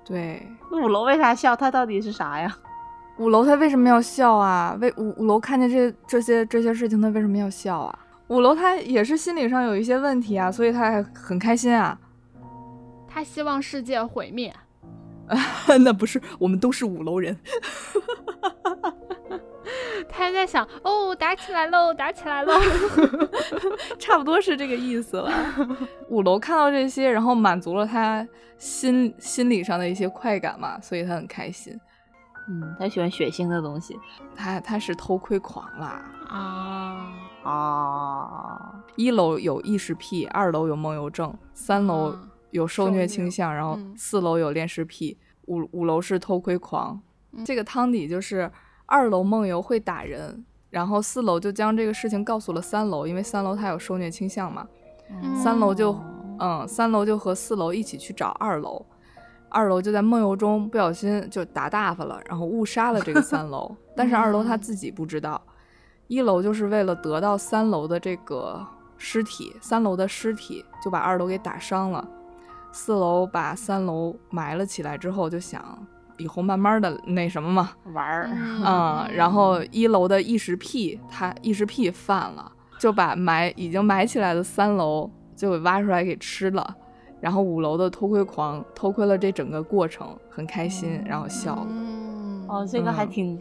[0.05, 0.47] 对。
[0.71, 1.57] 那五楼为啥笑？
[1.57, 2.55] 他到底是啥呀？
[3.19, 4.77] 五楼他为什么要笑啊？
[4.81, 7.99] 为五五楼看见这这些这些事情，他为什么要笑啊？
[8.29, 11.99] 五楼他也是心理上有一些问题啊，所以他还很开心啊。
[13.09, 14.55] 他希望世界毁灭。
[15.81, 17.37] 那不是，我们都是五楼人。
[20.09, 22.55] 他还在想，哦，打起来喽，打起来喽。
[23.99, 25.31] 差不多是这个意思了。
[26.09, 31.79] 五楼看到这些，然后满足了他心心理上的一些快感嘛，所以他很开心。
[32.49, 33.95] 嗯，他喜欢血腥的东西。
[34.35, 36.03] 他他是偷窥狂啦。
[36.29, 37.13] 啊
[37.45, 42.19] 啊，一楼有异食癖，二楼有梦游症，三楼啊
[42.51, 47.01] 有受虐倾向，然后嗯四楼有恋尸癖，五五楼是偷窥狂。
[47.33, 48.51] 嗯这个汤底就是
[48.87, 54.67] 二楼梦游会打人，然后四楼就将这个事情告诉了三楼，因为三楼他有受虐倾向嘛。
[55.11, 56.05] 嗯三楼就哦
[56.41, 58.85] 嗯，三楼就和四楼一起去找二楼，
[59.49, 65.41] 二楼就在梦游中不小心就打大发了，然后误杀了这个三楼， 但是二楼他自己不知道。
[66.07, 72.09] 一楼就是为了得到三楼的这个尸体，三楼的尸体就把二楼给打伤了。
[72.73, 78.31] 四楼把三楼埋了起来之后，就想以后慢慢的那什么嘛，玩儿。
[78.33, 86.77] 嗯 嗯，然后一楼的异食癖，他异食癖犯了，就把埋已经埋起来的三楼就给挖出来给吃了。
[87.21, 91.67] 然后五楼的偷窥狂偷窥了这整个过程，很开心，然后笑了。
[91.69, 93.41] 嗯哦，这个还嗯挺，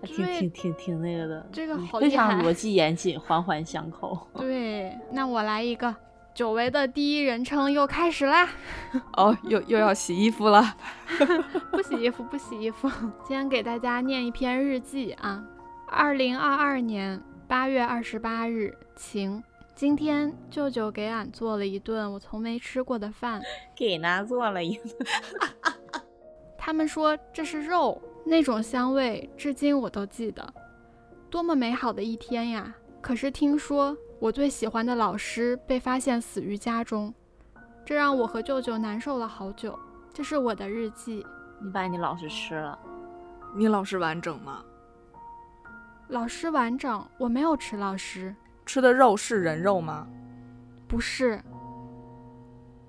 [0.00, 4.16] 还挺挺挺挺那个的，嗯这个好非常逻辑严谨，环环相扣。
[4.34, 5.92] 对，那我来一个，
[6.38, 8.48] 久违的第一人称又开始啦！
[9.16, 10.76] 哦，又又要洗衣服了。
[11.72, 12.88] 不洗衣服，不洗衣服。
[13.24, 15.44] 今天给大家念一篇日记啊。
[15.88, 19.42] 二零二二年八月二十八日，晴。
[19.74, 23.42] 今天舅舅给俺做了一顿我从没吃过的饭，
[23.74, 24.94] 给他做了一顿，
[26.56, 30.54] 他们说这是肉，那种香味至今我都记得。
[31.28, 32.72] 多么美好的一天呀！
[33.08, 37.14] 可是听说我最喜欢的老师被发现死于家中，
[37.82, 39.78] 这让我和舅舅难受了好久。
[40.12, 41.24] 这是我的日记。
[41.58, 42.78] 你把你老师吃了，
[43.56, 44.62] 你老师完整吗？
[46.08, 50.06] 老师完整，我没有吃老师，吃的肉是人肉吗？
[50.86, 51.42] 不是，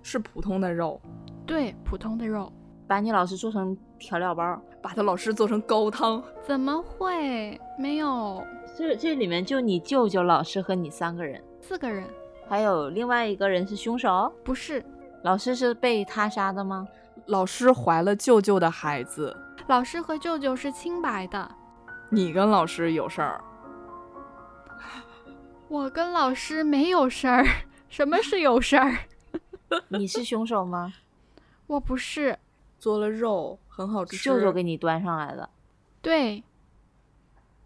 [0.04, 1.00] 是普通的肉，
[1.46, 2.52] 对，普通的肉。
[2.90, 4.62] 把你老师做成调料包。
[4.82, 6.24] 把他老师做成高汤。
[6.46, 7.60] 怎么会？
[7.78, 8.42] 没有，
[8.80, 12.08] 这这里面就你舅舅、老师和你三个人，四个人，
[12.48, 14.34] 还有另外一个人是凶手。
[14.42, 14.82] 不是。
[15.22, 16.88] 老师是被他杀的吗？
[17.26, 19.36] 老师怀了舅舅的孩子，
[19.68, 21.52] 老师和舅舅是清白的，
[22.08, 23.44] 你跟老师有事儿。
[25.68, 27.46] 我跟老师没有事儿。
[27.90, 28.98] 什么是有事儿？
[29.90, 30.94] 你是凶手吗？
[31.68, 32.40] 我不是。
[32.78, 35.50] 做了肉很好吃，舅舅给你端上来的，
[36.02, 36.42] 对，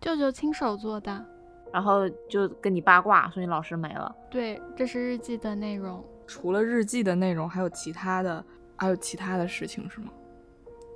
[0.03, 1.25] 舅舅亲手做的。
[1.71, 4.13] 然后就跟你八卦说你老师没了。
[4.29, 6.03] 对，这是日记的内容。
[6.27, 10.11] 除了日记的内容，还有其他的，还有其他的事情是吗？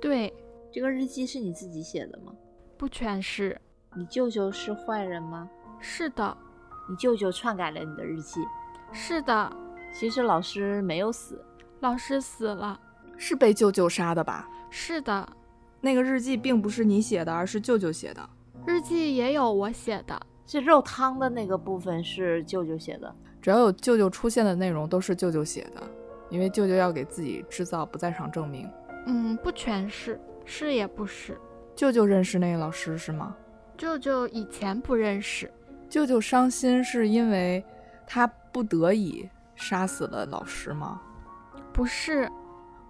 [0.00, 0.32] 对，
[0.70, 2.32] 这个日记是你自己写的吗？
[2.76, 3.58] 不全是。
[3.96, 5.48] 你舅舅是坏人吗？
[5.80, 6.36] 是的，
[6.88, 8.40] 你舅舅篡改了你的日记。
[8.92, 9.50] 是的，
[9.92, 11.42] 其实老师没有死，
[11.80, 12.78] 老师死了。
[13.16, 14.48] 是被舅舅杀的吧？
[14.70, 15.28] 是的，
[15.80, 18.28] 那个日记并不是你写的，而是舅舅写的。
[18.68, 20.20] 日记也有我写的。
[20.44, 23.14] 这肉汤的那个部分是舅舅写的。
[23.40, 25.82] 只要有舅舅出现的内容，都是舅舅写的，
[26.28, 28.70] 因为舅舅要给自己制造不在场证明。
[29.06, 31.40] 嗯，不全是，是也不是。
[31.74, 33.34] 舅舅认识那个老师是吗？
[33.78, 35.50] 舅舅以前不认识。
[35.88, 37.64] 舅舅伤心是因为
[38.06, 41.00] 他不得已杀死了老师吗？
[41.72, 42.30] 不是，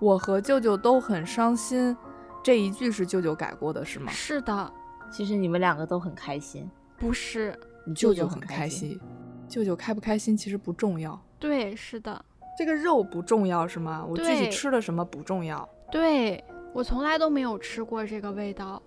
[0.01, 1.97] 我和舅舅都很伤心，
[2.43, 4.11] 这一句是舅舅改过的是吗？
[4.11, 4.73] 是的，
[5.11, 6.68] 其实你们两个都很开心，
[6.99, 7.59] 不是。
[7.87, 9.01] 你舅舅舅很开心。
[9.49, 12.23] 舅舅开不开心其实不重要，对，是的，
[12.59, 14.05] 这个肉不重要是吗？
[14.07, 16.44] 我具体吃了什么不重要，对
[16.75, 18.83] 我从来都没有吃过这个味道。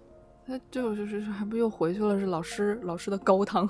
[0.46, 2.20] 他就是是还不又回去了？
[2.20, 3.68] 是老师老师的高汤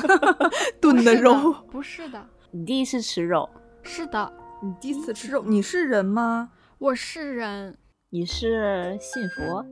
[0.80, 1.52] 炖的肉。
[1.70, 3.48] 不是的，你第一次吃肉，
[3.82, 4.32] 是的，
[4.62, 6.50] 你第一次吃肉，你是人吗？
[6.78, 7.78] 我是人。
[8.10, 9.64] 你是信佛，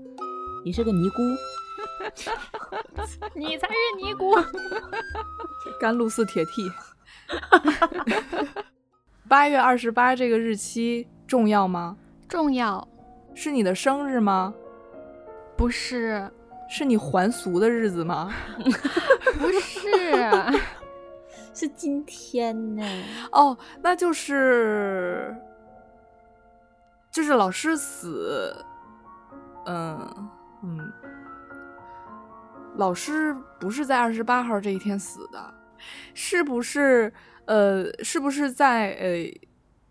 [0.64, 1.16] 你是个尼姑，
[3.34, 4.34] 你才是尼姑。
[5.80, 6.70] 甘露寺铁 T。
[9.28, 11.96] 八月二十八这个日期重要吗？
[12.28, 12.86] 重要
[13.34, 14.52] 是你的生日吗？
[15.56, 16.30] 不是，
[16.68, 18.32] 是你还俗的日子吗？
[19.38, 20.12] 不是，
[21.54, 22.82] 是今天呢。
[23.32, 25.36] 哦，那就是
[27.10, 28.56] 就是老师死，
[29.66, 30.30] 嗯
[30.62, 30.92] 嗯，
[32.76, 35.54] 老师不是在二十八号这一天死的，
[36.14, 37.12] 是不是？
[37.46, 39.26] 呃，是不是在呃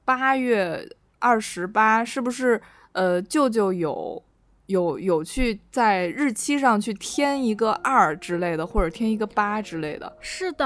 [0.05, 0.87] 八月
[1.19, 2.05] 二十八？
[2.05, 2.61] 是不是
[2.93, 4.23] 呃舅舅有
[4.67, 10.15] 有有去在日期上去添一个二之类的，或者添一个八之类的？
[10.21, 10.65] 是的，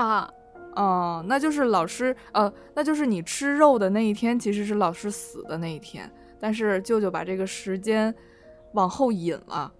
[0.75, 6.07] 哦，那就是老师，呃，那就是你吃肉的那一天，其实是老师死的那一天，
[6.39, 8.13] 但是舅舅把这个时间
[8.73, 9.73] 往后引了。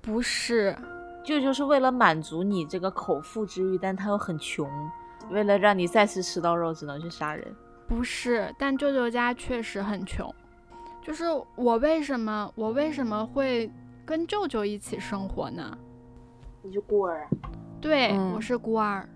[0.00, 0.76] 不是，
[1.22, 4.68] 舅舅是为了满足你这个口腹之欲，但他又很穷，
[5.30, 7.54] 为了让你再次吃到肉，只能去杀人。
[7.86, 10.32] 不是，但舅舅家确实很穷。
[11.02, 11.24] 就是
[11.56, 13.70] 我为什么我为什么会
[14.04, 15.76] 跟舅舅一起生活呢？
[16.62, 17.28] 你是孤儿啊？
[17.80, 19.08] 对，嗯我是孤儿。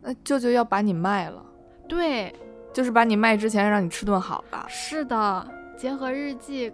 [0.00, 1.44] 那舅舅要把你卖了，
[1.88, 2.34] 对，
[2.72, 4.58] 就是把你卖之前让你吃顿好的。
[4.68, 6.72] 是的，结合日记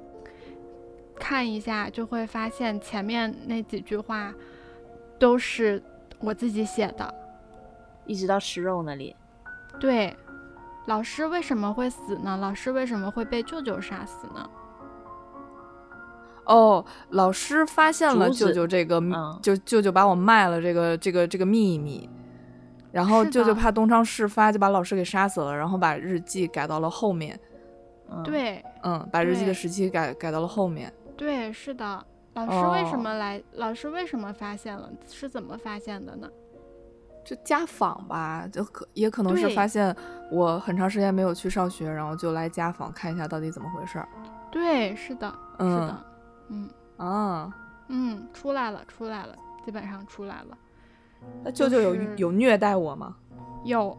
[1.16, 4.32] 看一下，就会发现前面那几句话
[5.18, 5.82] 都是
[6.20, 7.14] 我自己写的。
[8.06, 9.16] 一直到吃肉那里。
[9.80, 10.14] 对，
[10.86, 12.36] 老师为什么会死呢？
[12.36, 14.48] 老师为什么会被舅舅杀死呢？
[16.44, 19.02] 哦，老师发现了舅舅这个
[19.40, 22.06] 就舅舅把我卖了这个这个这个秘密，
[22.92, 27.40] 然后舅舅怕东窗事发，就把老师给杀死了，然后把日记改到了后面，
[28.10, 30.92] 嗯，，对嗯，把日记的时期改改到了后面。
[31.16, 32.04] 对，是的。
[32.34, 33.42] 老师为什哦么来？
[33.52, 34.90] 老师为什么发现了？
[35.08, 36.28] 是怎么发现的呢？
[37.24, 39.94] 就家访吧，就可也可能是发现
[40.30, 44.08] 我很长时间没有去上学，然后就来家访看一下到底怎么回事儿。
[44.50, 46.04] 对，是的，是嗯的，
[46.48, 47.56] 嗯啊，
[47.88, 50.58] 嗯，出来了，出来了，基本上出来了。
[51.42, 53.16] 那舅舅有是有虐待我吗？
[53.64, 53.96] 有，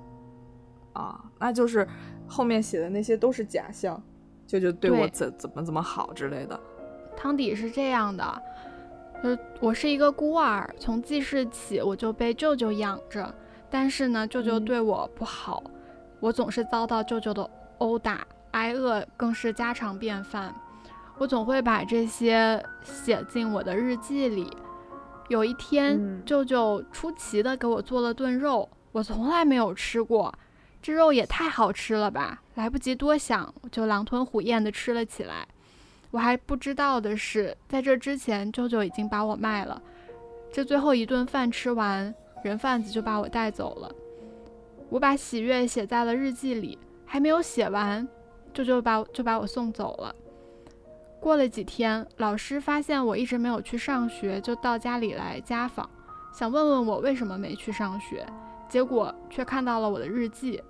[0.94, 1.88] 啊，那就是
[2.28, 4.00] 后面写的那些都是假象，
[4.46, 6.60] 舅舅对我怎怎么怎么好之类的。
[7.16, 8.42] 汤底是这样的，
[9.24, 13.34] 就是我是一个孤儿，从记事起我就被舅舅养着，
[13.70, 15.64] 但是呢，舅舅嗯对我不好，
[16.20, 17.50] 我总是遭到舅舅的
[17.80, 20.54] 殴打，挨饿更是家常便饭。
[21.18, 24.52] 我总会把这些写进我的日记里。
[25.30, 30.32] 有一天，嗯舅舅出奇的给我做了顿肉，我从来没有吃过，
[30.82, 32.44] 这肉也太好吃了吧！
[32.56, 35.48] 来不及多想，我就狼吞虎咽的吃了起来。
[36.16, 39.82] 我还不知道的是，在这之前，舅舅已经把我卖了。
[40.50, 43.92] 这最后一顿饭吃完，人贩子就把我带走了。
[44.88, 48.08] 我把喜悦写在了日记里，还没有写完，
[48.54, 50.16] 舅舅把就把我送走了。
[51.20, 55.90] 过了几天，老师发现我一直没有去上学，就到家里来家访，
[56.34, 58.26] 想问问我为什么没去上学，
[58.70, 60.64] 结果却看到了我的日记。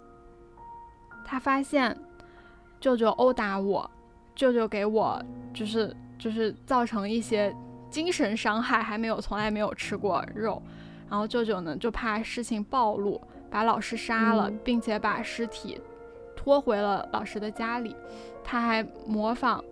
[1.24, 1.96] 他发现
[2.80, 3.88] 舅舅殴打我，
[4.36, 7.56] 舅舅给我就是就是造成一些
[7.90, 10.62] 精神伤害，还没有从来没有吃过肉，
[11.10, 15.80] 然后舅舅呢就怕事情暴露，把老师杀了，嗯并且把尸体
[16.36, 17.96] 拖回了老师的家里，
[18.44, 19.64] 他还模仿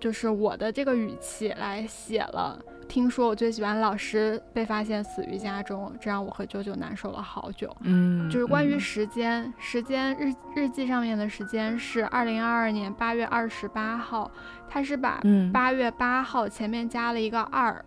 [0.00, 2.58] 就是我的这个语气来写了。
[2.90, 7.74] 听说我最喜欢老师被发现死于家中，这让我和舅舅难受了好久。
[7.82, 14.28] 嗯，就是关于嗯时间，时间日日记上面的时间是二零二二年八月二十八号，
[14.68, 17.82] 他是把嗯八月八号前面加了一个二，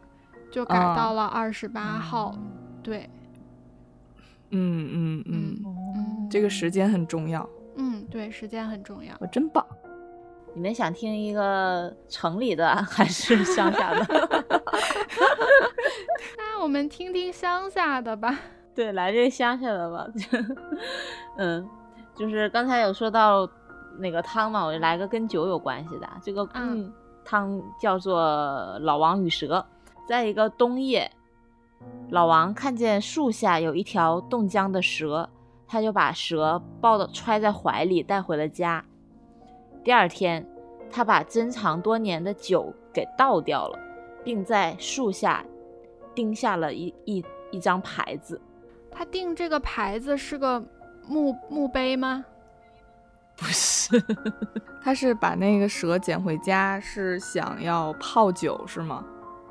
[0.50, 2.34] 就改啊到了二十八号。
[2.82, 3.10] 对，
[4.52, 9.14] 嗯嗯嗯，嗯嗯这个时间很重要，嗯，对，时间很重要。
[9.20, 9.66] 我真棒。
[10.56, 14.63] 你们想听一个城里的还是乡下的？
[16.38, 18.40] 那我们听听乡下的吧。
[18.76, 20.08] 对，来这个乡下的吧。
[21.38, 21.70] 嗯，
[22.16, 23.48] 就是刚才有说到
[24.00, 26.10] 那个汤嘛，我就来个跟酒有关系的。
[26.24, 26.92] 这个嗯
[27.24, 29.66] 汤叫做老王与蛇。
[30.08, 31.10] 在一个冬夜，
[32.10, 35.30] 老王看见树下有一条冻僵的蛇，
[35.68, 38.84] 他就把蛇抱到揣在怀里带回了家。
[39.84, 40.46] 第二天，
[40.92, 43.80] 他把珍藏多年的酒给倒掉了，
[44.24, 45.46] 并在树下
[46.16, 48.40] 钉下了一一一张牌子。
[48.92, 50.64] 他定这个牌子是个
[51.08, 52.26] 墓墓碑吗？
[53.36, 54.00] 不是，
[54.84, 59.04] 他是把那个蛇捡回家，是想要泡酒是吗？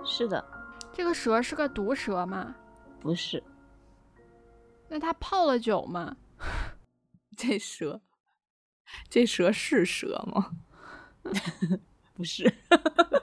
[0.04, 0.44] 是的，
[0.92, 2.54] 这个蛇是个毒蛇吗？
[3.00, 3.42] 不是，
[4.88, 6.16] 那他泡了酒吗？
[7.36, 8.00] 这蛇，
[9.10, 10.50] 这蛇是蛇吗？
[12.22, 12.46] 不是，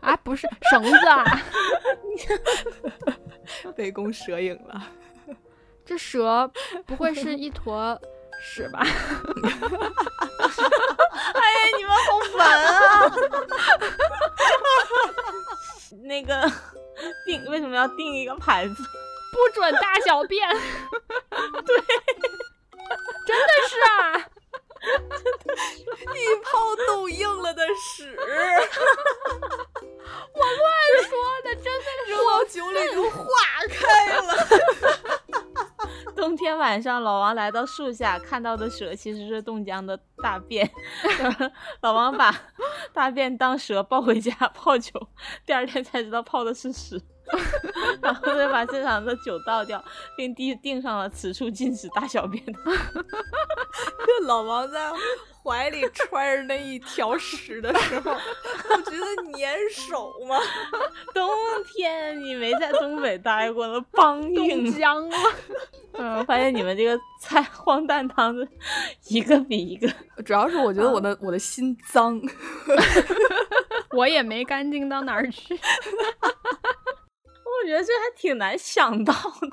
[0.02, 1.41] 啊，不是绳子啊，
[3.78, 4.84] 被攻蛇影了。
[5.86, 6.52] 这蛇
[6.86, 7.97] 不会是一坨
[8.43, 8.82] 屎吧？
[10.43, 11.41] 哎，
[11.78, 13.10] 你们好烦啊！
[16.04, 16.52] 那个
[17.26, 18.76] 定为什么要定一个牌子？
[19.32, 20.45] 不准大小便。
[20.52, 20.62] 对，
[23.26, 24.28] 真的是啊。
[26.15, 28.15] 一泡冻硬了的屎，
[30.33, 30.69] 我乱
[31.07, 31.11] 说
[31.43, 33.25] 的，真的是扔到酒里就化
[33.69, 34.33] 开了。
[36.15, 40.69] 冬天晚上，老王来到树下，看到的蛇其实是冻僵的大便。
[41.81, 42.35] 老王把
[42.91, 44.91] 大便当蛇抱回家泡酒，
[45.45, 47.01] 第二天才知道泡的是屎。
[48.01, 49.84] 然后再把现场的酒倒掉，
[50.17, 52.43] 并递订上了此处禁止大小便。
[52.45, 54.91] 这 老王在
[55.43, 60.38] 怀里揣着那一条屎的时候，我觉得粘手吗？
[61.13, 61.30] 冬
[61.65, 65.17] 天你没在东北待过了，梆硬僵了。
[65.93, 68.47] 嗯，发现你们这个菜荒诞汤子
[69.09, 69.88] 一个比一个，
[70.23, 72.19] 主要是我觉得我的我的心脏，
[73.97, 75.59] 我也没干净到哪儿去。
[77.62, 79.49] 我觉得这还挺难想到的。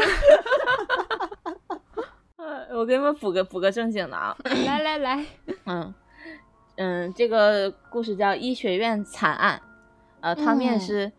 [2.72, 4.34] 我给你们补个补个正经的啊！
[4.44, 5.26] 来来来，
[5.66, 5.92] 嗯
[6.76, 9.60] 嗯，这个故事叫《医学院惨案》。
[10.20, 11.12] 呃，汤面是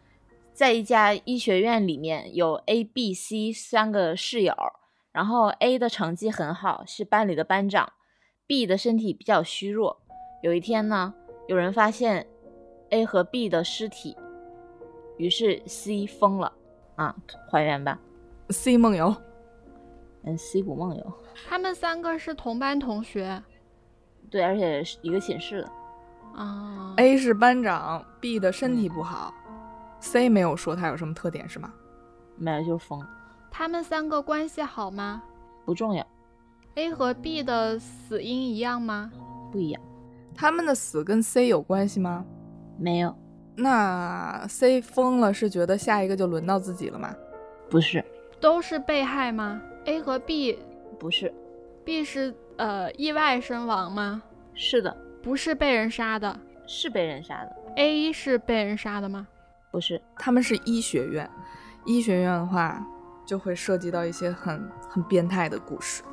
[0.52, 4.56] 在一家医学院里面有 A、B、C 三个室友，
[5.12, 7.94] 然后 A 的成绩很好，是班里的班长
[8.48, 10.02] ；B 的身体比较虚弱。
[10.42, 11.14] 有一天呢，
[11.48, 12.28] 有人发现
[12.90, 14.16] A 和 B 的尸体。
[15.18, 16.52] 于是 C 疯了
[16.96, 17.16] 啊，
[17.50, 17.98] 还原吧。
[18.50, 19.16] C 梦游，
[20.24, 21.14] 嗯，C 不梦游。
[21.48, 23.42] 他们三个是同班同学，
[24.30, 25.72] 对，而且是一个寝室的。
[26.36, 29.34] 啊，A 是班长，B 的身体不好
[30.02, 31.74] ，C 没有说他有什么特点是吗？
[32.36, 33.02] 没有，就是疯。
[33.50, 35.24] 他们三个关系好吗？
[35.66, 36.06] 不重要。
[36.76, 39.12] A 和 B 的死因一样吗？
[39.52, 39.82] 不一样。
[40.36, 42.26] 他们的死跟 C 有关系吗？
[42.78, 43.16] 没有。
[43.56, 47.16] 那 C 疯了是觉得下一个就轮到自己了吗？
[47.70, 48.04] 不是，
[48.42, 50.60] 都是被害吗？A 和 B
[51.00, 51.34] 不是
[51.86, 54.22] ，B 是呃意外身亡吗？
[54.54, 57.56] 是的，不是被人杀的，是被人杀的。
[57.78, 59.26] A 是被人杀的吗？
[59.72, 61.30] 不是，他们是医学院，
[61.86, 62.86] 医学院的话
[63.26, 66.04] 就会涉及到一些很很变态的故事。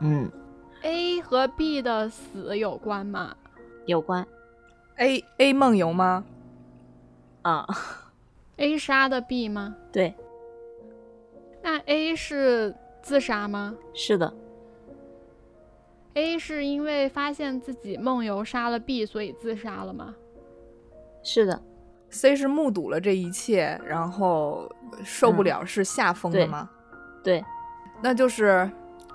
[0.00, 0.30] 嗯
[0.82, 3.34] ，A 和 B 的死有关吗？
[3.86, 4.26] 有关。
[4.96, 6.24] A A 梦游吗？
[7.42, 7.66] 啊，
[8.56, 9.76] A 杀的 B 吗？
[9.92, 10.14] 对。
[11.62, 13.74] 那 A 是自杀吗？
[13.94, 14.32] 是的。
[16.14, 20.14] A 是因为发现自己梦游杀了 B，所以自杀了吗？
[21.22, 21.60] 是的。
[22.08, 24.70] C 是目睹了这一切，然后
[25.04, 26.70] 受不了，是吓疯的吗？
[27.22, 27.44] 对。
[28.02, 28.70] 那就是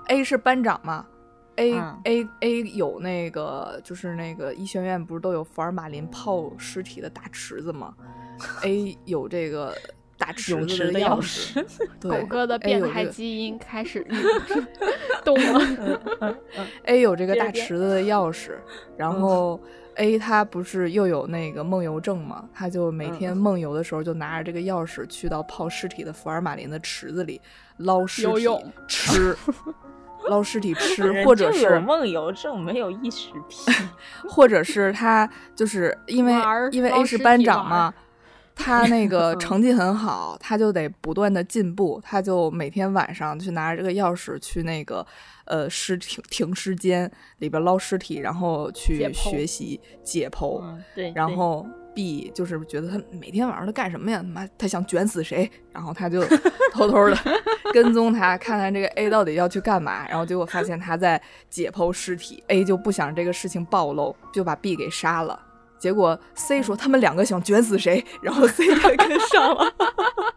[0.08, 1.06] A 是班长嘛
[1.56, 1.74] ？A
[2.04, 7.94] A A 有那个，就是那个医学院不是都有福尔马林泡尸体的大池子吗
[8.64, 9.76] ？A 有这个
[10.18, 11.64] 大池子的钥匙，
[12.00, 14.06] 狗哥的变态基因开始
[15.24, 16.36] 动了。
[16.84, 18.52] A 有这个大池子的钥匙，
[18.96, 19.60] 然后
[19.96, 22.48] A 他不是又有那个梦游症吗？
[22.54, 27.40] 他就每天梦游的时候就拿着这个钥匙去到泡尸体的福尔马林的池子里
[27.78, 28.46] 捞尸体
[28.88, 29.36] 吃，
[30.28, 33.70] 捞尸体吃，或者是梦游症没有意识癖，
[34.28, 36.32] 或者是他就是因为
[36.70, 37.92] 因为 A 是班长嘛。
[38.54, 45.04] 他那个 成绩很好，他就得不断的进步，他就每天晚上去拿着这个钥匙去那个
[45.46, 50.62] 呃尸体停尸间里边捞尸体，然后去学习解剖。
[50.94, 54.18] 对，然后 B 就是觉得他每天晚上他干什么呀？
[54.18, 55.50] 他妈他想卷死谁？
[55.72, 56.22] 然后他就
[56.72, 57.16] 偷偷的
[57.72, 60.06] 跟踪他，看看这个 A 到底要去干嘛。
[60.08, 65.38] 然后结果发现他在解剖尸体，A 就不想这个事情暴露，就把 B 给杀了。
[65.82, 69.74] 结果 C 说他们两个想卷死谁， 然后 C 也跟上了，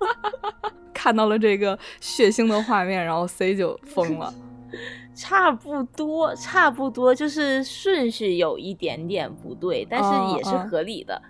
[0.92, 4.34] 看到了这个血腥的画面，然后 C 就疯了。
[5.14, 11.22] 差不多，差不多，就是顺序有一点点不对，但是也是合理的。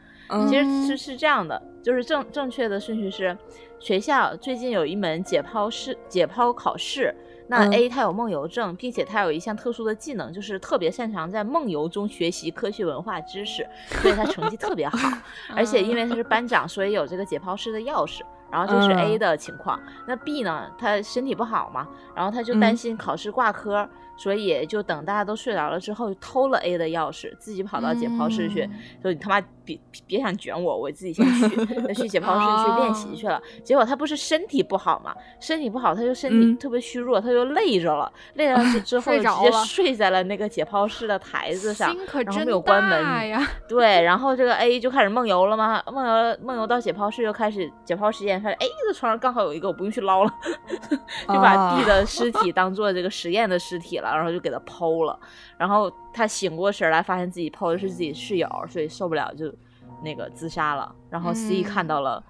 [0.48, 3.38] 其实是是这样的，就是正正确的顺序是，
[3.78, 7.14] 学校最近有一门解剖试解剖考试。
[7.48, 13.68] 那 A 他有梦游症，并且他有一项特殊的技能，就是特别擅长在梦游中学习科学文化知识，
[14.02, 14.98] 所以他成绩特别好。
[15.56, 18.22] 而且因为他是班长，所以有这个解剖室的钥匙。
[18.52, 19.78] 然后这是 A 的情况。
[20.08, 20.70] 那 B 呢？
[20.78, 21.86] 他身体不好嘛，
[22.16, 31.56] 然后他就担心考试挂科，所以就等大家都睡着了之后，偷了 A 的钥匙，自己跑到解剖室去，嗯说你他妈别别想卷我，我自己先去，
[31.88, 33.42] 就去解剖室去练习去了。
[33.64, 43.46] 结果他不是身体不好嘛，身体不好，他就身体嗯特别虚弱，他就累着了，累着了 之后直接睡在了那个解剖室的台子上，心可真然后没有关门大呀！
[43.68, 50.32] 对，然后这个 A 就开始梦游了嘛，梦游梦游到解剖室又开始解剖实验，发现哎，这床上刚好有一个，我不用去捞了，
[51.28, 55.18] 就把 D 啊的尸体当做这个实验的尸体了，然后就给他剖了。
[55.58, 59.50] 然后他醒过神来，发现自己剖的是自己室友，所以受不了就
[60.04, 60.94] 那个自杀了。
[61.10, 62.22] 然后 C 嗯看到了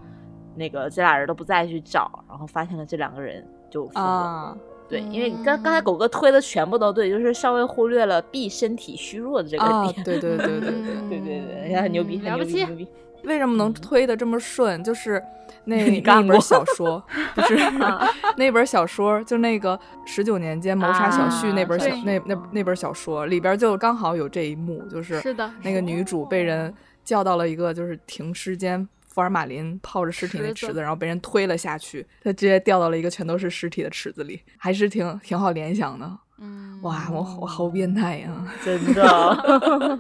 [0.56, 4.02] 那个这俩人都不在，去找，然后发现了这两个人就复活。
[4.02, 4.58] 啊，
[4.88, 10.04] 对，因为刚刚才嗯狗哥推的全部都对，就是稍微忽略了 B 身体虚弱的这个啊，点。
[10.04, 10.72] 对对对对 对。
[10.72, 12.88] 嗯对对对，很牛逼，很了不起牛逼，牛逼。
[13.24, 14.84] 为什么能推的这么顺？
[14.84, 15.22] 就是
[15.66, 17.04] 那你那本小说，
[17.36, 18.08] 不是啊
[18.38, 28.88] 那本小说，就那个十九年间谋杀小旭啊那本小对那那那本小说里边就刚好有这一幕，就是是的，那个女主被人叫到了一个就是停尸间。
[29.08, 36.18] 福尔马林泡着尸体的池子，然后被人推了下去，她直接掉到了一个全都是尸体的池子里，还是挺挺好联想的。
[36.38, 39.04] 嗯，哇，我我好变态呀、真的，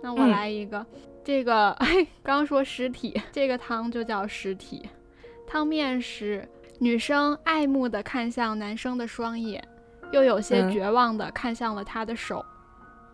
[0.00, 0.86] 那我嗯来一个，
[1.24, 4.88] 这个 哎，刚说尸体，这个汤就叫尸体。
[5.46, 6.48] 汤面是
[6.78, 9.62] 女生爱慕的看向男生的双眼，
[10.12, 12.44] 又有些嗯绝望的看向了他的手。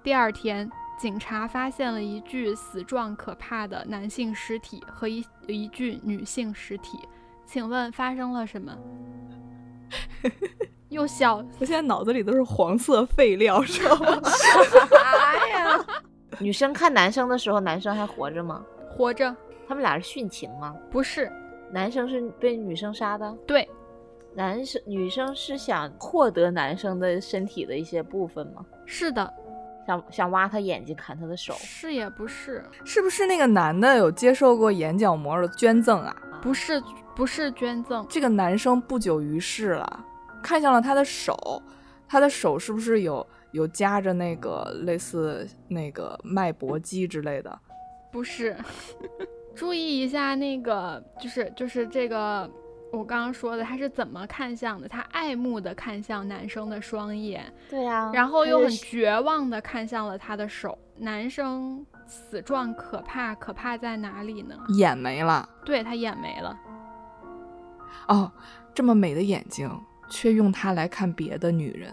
[0.03, 6.99] 第二天，警察发现了一具死状可怕的男性尸体和一一具女性尸体。
[7.45, 8.77] 请问发生了什么？
[10.89, 14.21] 又笑我现在脑子里都是黄色废料，知道吗？
[14.31, 15.87] 啥呀？
[16.41, 18.65] 女生看男生的时候，男生还活着吗？
[18.89, 19.35] 活着
[19.69, 20.75] 他们俩是殉情吗？
[20.91, 21.31] 不是
[21.71, 23.69] 男生是被女生杀的，对，
[24.35, 28.65] 男生女生是想获得男生的身体的一些部分吗？
[28.85, 29.33] 是的，
[29.87, 36.15] 想想挖他眼睛，砍他的手，是也不是，是不是那个男的有接受过眼角膜的捐赠啊？
[36.41, 36.83] 不是
[37.15, 40.05] 不是捐赠，这个男生不久于世了，
[40.43, 41.61] 看向了他的手，
[42.07, 43.27] 他的手是不是有
[43.57, 47.59] 有夹着那个类似那个脉搏机之类的？
[48.13, 48.55] 不是。
[49.57, 52.49] 注意一下那个，就是就是这个，
[52.93, 54.87] 我刚刚说的，他是怎么看向的？
[54.87, 60.77] 他爱慕的看向男生的双眼，对呀、然后又很绝望的看向了他的手。
[60.99, 64.55] 男生死状可怕，可怕在哪里呢？
[64.77, 66.59] 眼没了对他眼没了，
[68.09, 68.31] 哦，
[68.75, 69.71] 这么美的眼睛，
[70.11, 71.91] 却用它来看别的女人，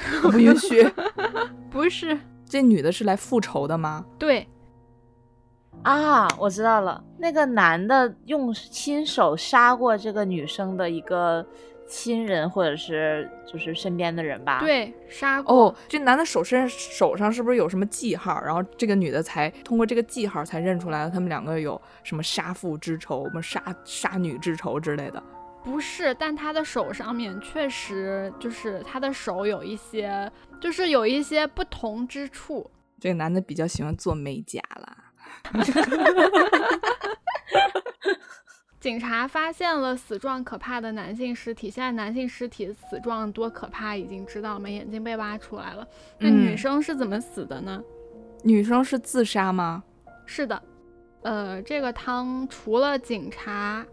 [0.24, 0.88] 我不允许。
[1.70, 4.04] 不是，这女的是来复仇的吗？
[4.18, 4.46] 对，
[5.82, 11.46] 啊，我知道了，那个男的用亲手杀过这个女生的一个
[11.86, 15.66] 亲人或者是就是身边的人吧？，对，杀过。
[15.66, 18.40] 哦，这男的手身手上是不是有什么记号？
[18.42, 25.22] 然后这个女的才通过这个记号才认出来了，他们两个有什么杀父之仇、什么杀杀女之仇之类的。
[25.64, 30.30] 不是，但他的手上面确实就是他的手有一些，
[30.60, 32.70] 就是有一些不同之处。
[32.98, 34.96] 这个男的比较喜欢做美甲啦。
[38.80, 44.68] 警察发现了死状可怕的男性尸体，现在男性尸体死状多可怕已经知道了吗？
[44.68, 45.86] 眼睛被挖出来了。
[46.18, 47.82] 那女嗯生是怎么死的呢？
[48.44, 49.82] 女生是自杀吗？
[50.24, 50.62] 是的，
[51.22, 53.84] 呃，这个汤除了警察，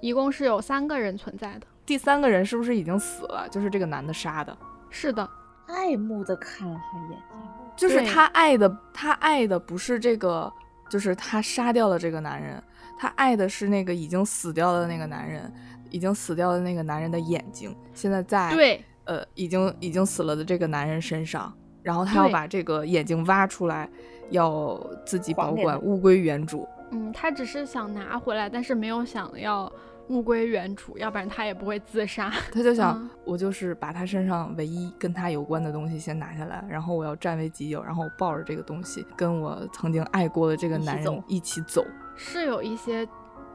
[0.00, 1.66] 一共是有三个人存在的。
[1.86, 3.48] 第三个人是不是已经死了？
[3.50, 4.56] 就是这个男的杀的，
[4.90, 5.28] 是的，
[5.66, 7.40] 爱慕的看了他眼睛，
[7.76, 10.52] 就是他爱的，他爱的不是这个，
[10.88, 12.62] 就是他杀掉了这个男人，
[12.96, 15.52] 他爱的是那个已经死掉的那个男人，
[15.90, 23.88] 已经死掉的那个男人的眼睛，现在在对，呃已经已经死了的这个男人身上，然后他要把这个眼睛挖出来，
[24.30, 26.68] 要自己保管，物归原主。
[26.92, 29.72] 嗯，他只是想拿回来，但是没有想要
[30.10, 32.30] 物归原主，要不然他也不会自杀。
[32.52, 41.86] 他就想，嗯我就是把他身上唯一跟他有关的东西先拿下来，然后我要占为己有，然后我抱着这个东西，跟我曾经爱过的这个男人一起走起走。
[42.16, 43.06] 是有一些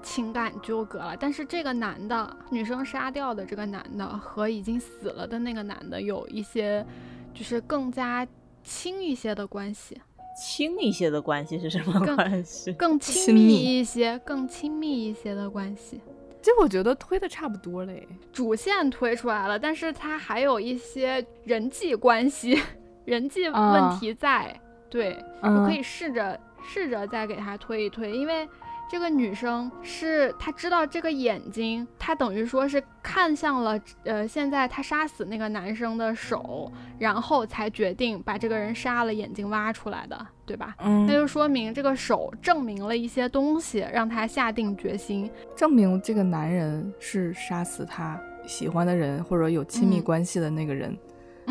[0.01, 6.85] 情感纠葛了，但是这个男的，女生杀掉的这个男的和已经死了的那个男的有一些，
[7.33, 8.25] 就是更加
[8.63, 10.01] 亲一些的关系，
[10.41, 12.71] 亲一些的关系是什么更关系？
[12.73, 15.99] 更亲密一些，更亲密一些的关系。
[16.45, 18.07] 这我觉得推的差不多嘞。
[18.31, 22.61] 主线推出来了，但是它还有一些人际关系、
[23.03, 24.55] 人际问题在。
[24.87, 28.47] 对，我可以试着试着再给它推一推，因为
[28.88, 40.75] 这个女生是她知道这个眼睛，她等于说是看向了呃现在她杀死那个男生的手，然后才决定把这个人杀了，眼睛挖出来的，对吧？
[40.79, 41.05] 嗯。
[41.07, 45.29] 那就说明这个手证明了一些东西，让她下定决心。
[45.55, 50.03] 证明这个男人是杀死她喜欢的人或者有亲密嗯。
[50.03, 50.95] 关系的那个人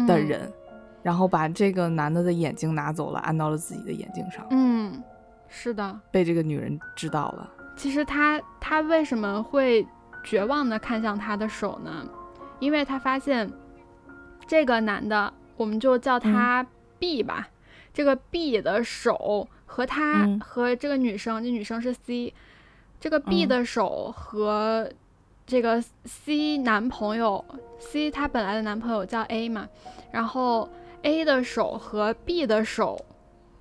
[0.07, 0.53] 的嗯人，
[1.03, 5.03] 然后把这个男的的眼睛拿走了，安到了自己的眼睛上，嗯，
[5.49, 6.01] 是的。
[6.11, 7.51] 被这个女人知道了。
[7.77, 9.87] 其实他他为什么会
[10.23, 12.09] 绝望的看向他的手呢？
[12.61, 13.51] 因为他发现
[14.47, 16.65] 这个男的，我们就叫他
[16.99, 17.49] B 吧，
[17.93, 22.33] 这个 B 的手和他、嗯和这个女生，这女生是 C，
[23.01, 24.89] 这个 B 嗯的手和
[25.45, 27.45] 这个 C 男朋友
[27.79, 29.69] C 他本来的男朋友叫 A 嘛，
[30.13, 30.71] 然后
[31.03, 33.05] A 的手和 B 的手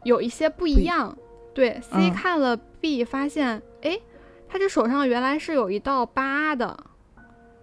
[0.03, 1.17] 有一些不一一样。
[1.53, 3.99] 对，C 嗯看了 B，发现，哎，
[4.49, 6.77] 他这手上原来是有一道疤的，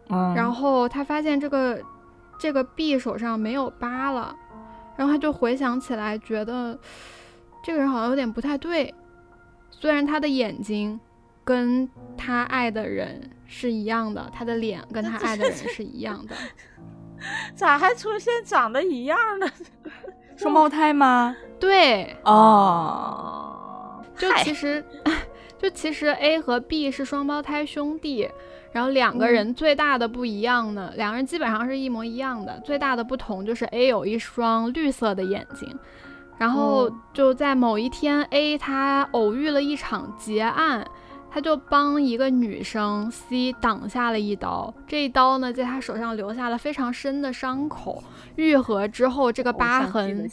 [0.09, 1.81] 嗯，然后他发现这个
[2.39, 4.35] 这个 B 手上没有疤了，
[4.97, 6.79] 然后他就回想起来，觉得
[7.63, 8.95] 这个人好像有点不太对。
[9.71, 11.01] 虽然他的眼睛
[11.43, 16.35] 跟他爱的人是一样的，他的脸跟他爱的人是一样的，
[17.57, 19.51] 咋还出现长得一样的？
[20.37, 21.37] 双胞胎吗？
[21.59, 23.50] 对，哦，哦，
[24.21, 24.85] 就其实，
[25.59, 28.29] 就其实 A 和 B 是双胞胎兄弟，
[28.73, 35.79] 然后两个嗯人最大的不一样呢，两个人基本上是一模一样的，最大的不同就是 A 有一双绿色的眼睛，
[36.39, 40.87] 然后哦就在某一天，A 他偶遇了一场劫案。
[41.33, 48.03] 他就帮一个女生 C 挡下了一刀，这一刀呢，在他手上留下了非常深的伤口。
[48.35, 50.29] 愈合之后，这个疤痕，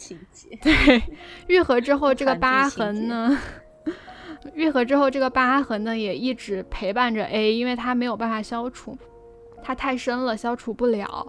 [0.60, 1.04] 对，
[1.46, 3.38] 愈合之后， 这个疤痕呢，
[4.54, 8.98] 愈合之后，这个疤痕呢也一直陪伴着 A，因为它没有办法消除，
[9.64, 11.28] 它太深了，消除不了。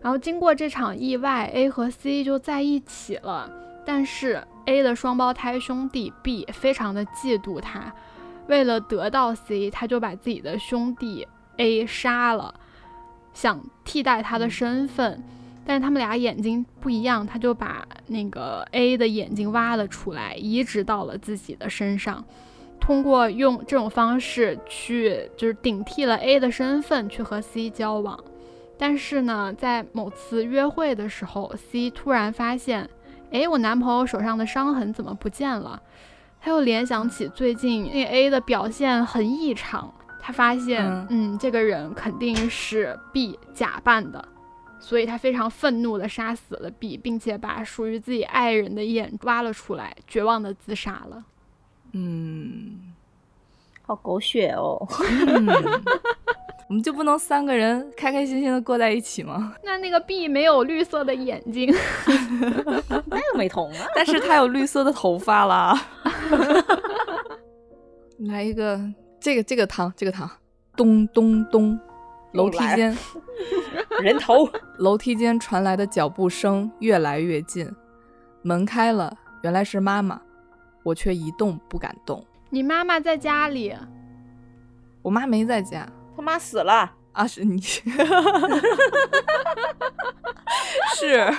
[0.00, 3.50] 然后经过这场意外，A 和 C 就在一起了，
[3.84, 7.92] 但是 A 的双胞胎兄弟 B 非常的嫉妒他，
[8.46, 11.28] 为了得到 C，他就把自己的兄弟
[11.58, 12.54] A 杀了，
[13.34, 15.22] 想替代他的嗯身份。
[15.64, 22.24] 但是他们俩眼睛不一样，他就把那个 A 的眼睛挖了出来，移植到了自己的身上，
[22.80, 28.18] 通过用这种方式去就是顶替了 A 的身份去和 C 交往。
[28.76, 32.88] 但是呢，在某次约会的时候，C 突然发现，
[33.30, 35.80] 哎，我男朋友手上的伤痕怎么不见了？
[36.40, 44.26] 他又联想起最近那 A 的表现很异常，他发现，嗯嗯，这个人肯定是 B 假扮的。
[44.80, 51.24] 所以他非常愤怒地杀死了 B，并且把属于自己爱人的眼挖了出来，绝望地自杀了。
[51.92, 52.92] 嗯，
[53.82, 54.84] 好狗血哦！
[55.28, 55.46] 嗯
[56.68, 59.54] 我们就不能三个人开开心心的过在一起吗？
[59.64, 61.68] 那那个 B 没有绿色的眼睛，
[63.06, 63.86] 那又美瞳啊。
[63.92, 65.76] 但是他有绿色的头发啦。
[68.18, 68.80] 来一个，
[69.18, 70.30] 这个这个糖，这个糖，
[70.76, 71.76] 咚咚咚，
[72.32, 72.96] 楼梯间，
[74.00, 77.68] 人头， 楼梯间传来的脚步声越来越近，
[78.42, 80.20] 门开了，原来是妈妈，
[80.82, 82.24] 我却一动不敢动。
[82.48, 83.74] 你妈妈在家里，
[85.02, 87.60] 我妈没在家他妈死了，啊，是你，
[90.96, 91.34] 是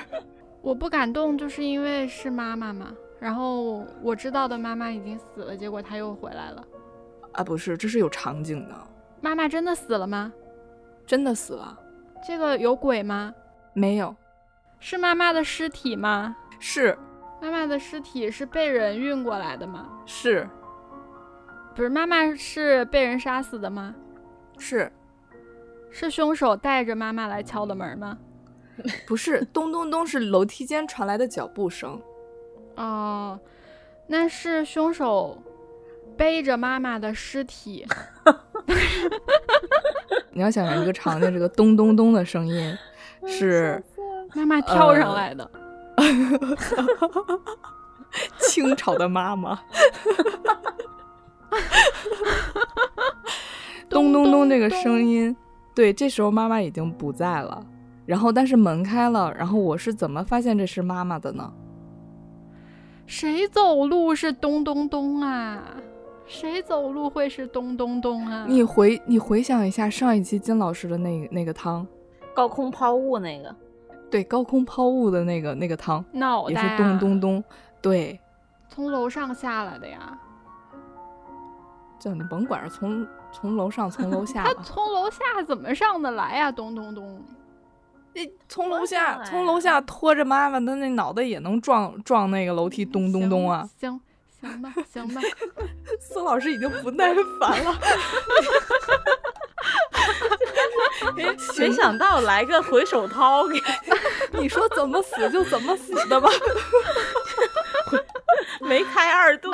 [0.62, 2.88] 我不敢动，就是因为是妈妈嘛。
[3.20, 6.66] 然后我知道的妈妈已经死了，结果她又回来了。
[7.34, 8.76] 啊，不是，这是有场景的，
[9.22, 10.34] 妈妈真的死了吗？
[11.12, 11.78] 真的死了？
[12.26, 13.36] 这个有鬼吗？
[13.74, 14.16] 没有，
[14.80, 16.38] 是妈妈的尸体吗？
[16.58, 16.98] 是
[17.42, 19.90] 妈妈的尸体是被人运过来的吗？
[20.06, 20.50] 是
[21.76, 23.94] 不是，妈妈是被人杀死的吗？
[24.58, 24.90] 是，
[25.90, 28.18] 是凶手带着妈妈来敲的门吗？
[29.06, 32.02] 不是咚咚咚，是楼梯间传来的脚步声。
[32.78, 33.38] 哦，
[34.08, 35.44] 那是凶手
[36.16, 37.86] 背着妈妈的尸体。
[40.34, 42.74] 你要想象一个场景，这个咚咚咚的声音
[43.28, 43.84] 是
[44.34, 45.52] 妈妈跳上来的，
[48.40, 49.60] 清朝的妈妈。
[53.90, 55.36] 咚咚咚，这个声音，
[55.76, 57.66] 对，这时候妈妈已经不在了。
[58.06, 61.52] 然后，但是门开了，然后我是怎么发现这是妈妈的呢？
[63.06, 65.62] 谁走路是咚咚咚啊？
[66.32, 68.46] 谁走路会是咚咚咚啊？
[68.48, 71.86] 你回你回想一下上一期金老师的那个那个汤，
[72.34, 73.54] 高空抛物那个，
[74.10, 77.44] 对，高空抛物的那个那个汤也脑袋、啊、是咚咚咚，
[77.82, 78.18] 对，
[78.70, 80.18] 从楼上下来的呀？
[82.00, 86.50] 就你甭管是从从楼上从楼 下，他从楼下怎么上得来呀？
[86.50, 87.22] 咚咚咚！
[88.14, 93.70] 你从楼下从楼下拖着妈妈，的那脑袋也能撞撞那个楼梯，咚咚咚啊！
[93.78, 94.02] 行行
[94.62, 95.22] 吧行吧，
[96.00, 97.80] 孙 老师已经不耐烦了。
[101.58, 103.60] 没想到来个回手掏，给
[104.40, 106.30] 你说怎么死就怎么死的吧，
[108.62, 109.52] 没开二度。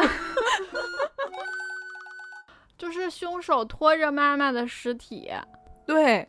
[2.78, 5.32] 就是凶手拖着妈妈的尸体，
[5.86, 6.28] 对，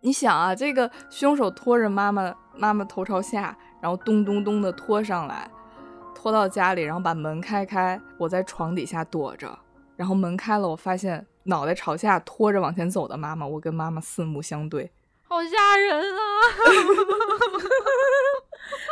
[0.00, 5.50] 你想啊，这个凶手拖着妈妈，妈妈头朝下，然后咚咚咚的拖上来，
[6.24, 9.58] 拖到家里，然后把门开开，我在床底下躲着，
[9.94, 14.90] 然后门开了，我发现脑袋朝下拖着往前走的妈妈，我跟妈妈四目相对，
[15.28, 16.16] 好吓人啊！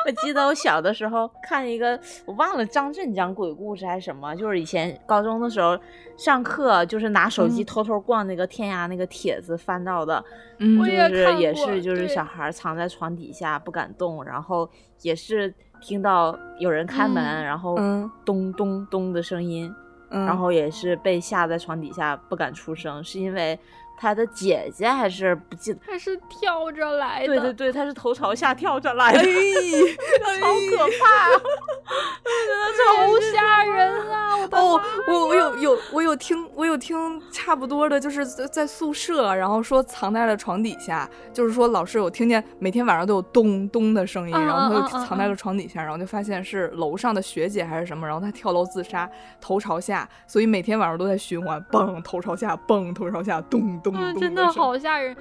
[0.05, 5.75] 我记得我小的时候看一个，我忘了张震讲鬼故事还是什么，就是以前高中的时候
[6.19, 10.23] 上课，就是拿手机偷偷逛那个天涯那个帖子翻到的，
[10.59, 14.69] 嗯，就是也是就是小孩藏在床底下不敢动，然后
[15.01, 17.77] 也是听到有人开门，然后
[18.25, 19.71] 咚咚咚的声音，
[20.09, 23.59] 然后也是被吓在床底下不敢出声，是因为。
[24.03, 27.29] 他的姐姐还是不记得，他是跳着来的。
[27.29, 31.29] 对对对，他是头朝下跳着来的， 超可怕，
[32.19, 34.35] 真的超吓人啊！
[34.51, 49.09] 哦，我我有有我有听我有听差不多的，就是在宿舍，然后说藏在了床底下，就是说老师有听见每天晚上都有咚咚的声音，然后他就藏在了床底下，然后就发现是楼上的学姐还是什么，然后他跳楼自杀，
[49.41, 53.92] 头朝下，所以每天晚上都在循环，嘣头朝下，嘣头朝下，咚咚。
[53.95, 55.17] 啊，真的好吓人！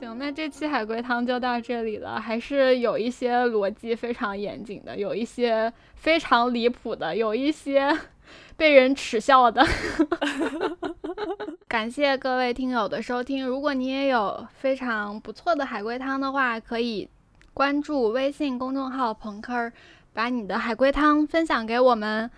[0.00, 7.96] 行，那这期海龟汤就到这里了，还是有一些逻辑非常严谨的，有一些非常离谱的，有一些
[8.56, 9.64] 被人耻笑的。
[11.68, 17.08] 感谢各位听友的收听，如果你也有非常不错的海龟汤的话，可以
[17.54, 19.70] 关注微信公众号“朋克”，
[20.12, 22.30] 把你的海龟汤分享给我们。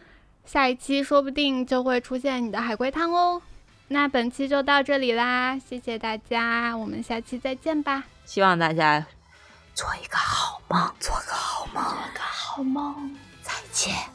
[0.44, 3.40] 下一期说不定就会出现你的海龟汤哦。
[3.88, 8.04] 那本期就到这里啦谢谢大家我们下期再见吧。
[8.24, 9.04] 希望大家
[9.74, 13.16] 做一个好梦做个好梦做个好梦。
[13.42, 14.14] 再见。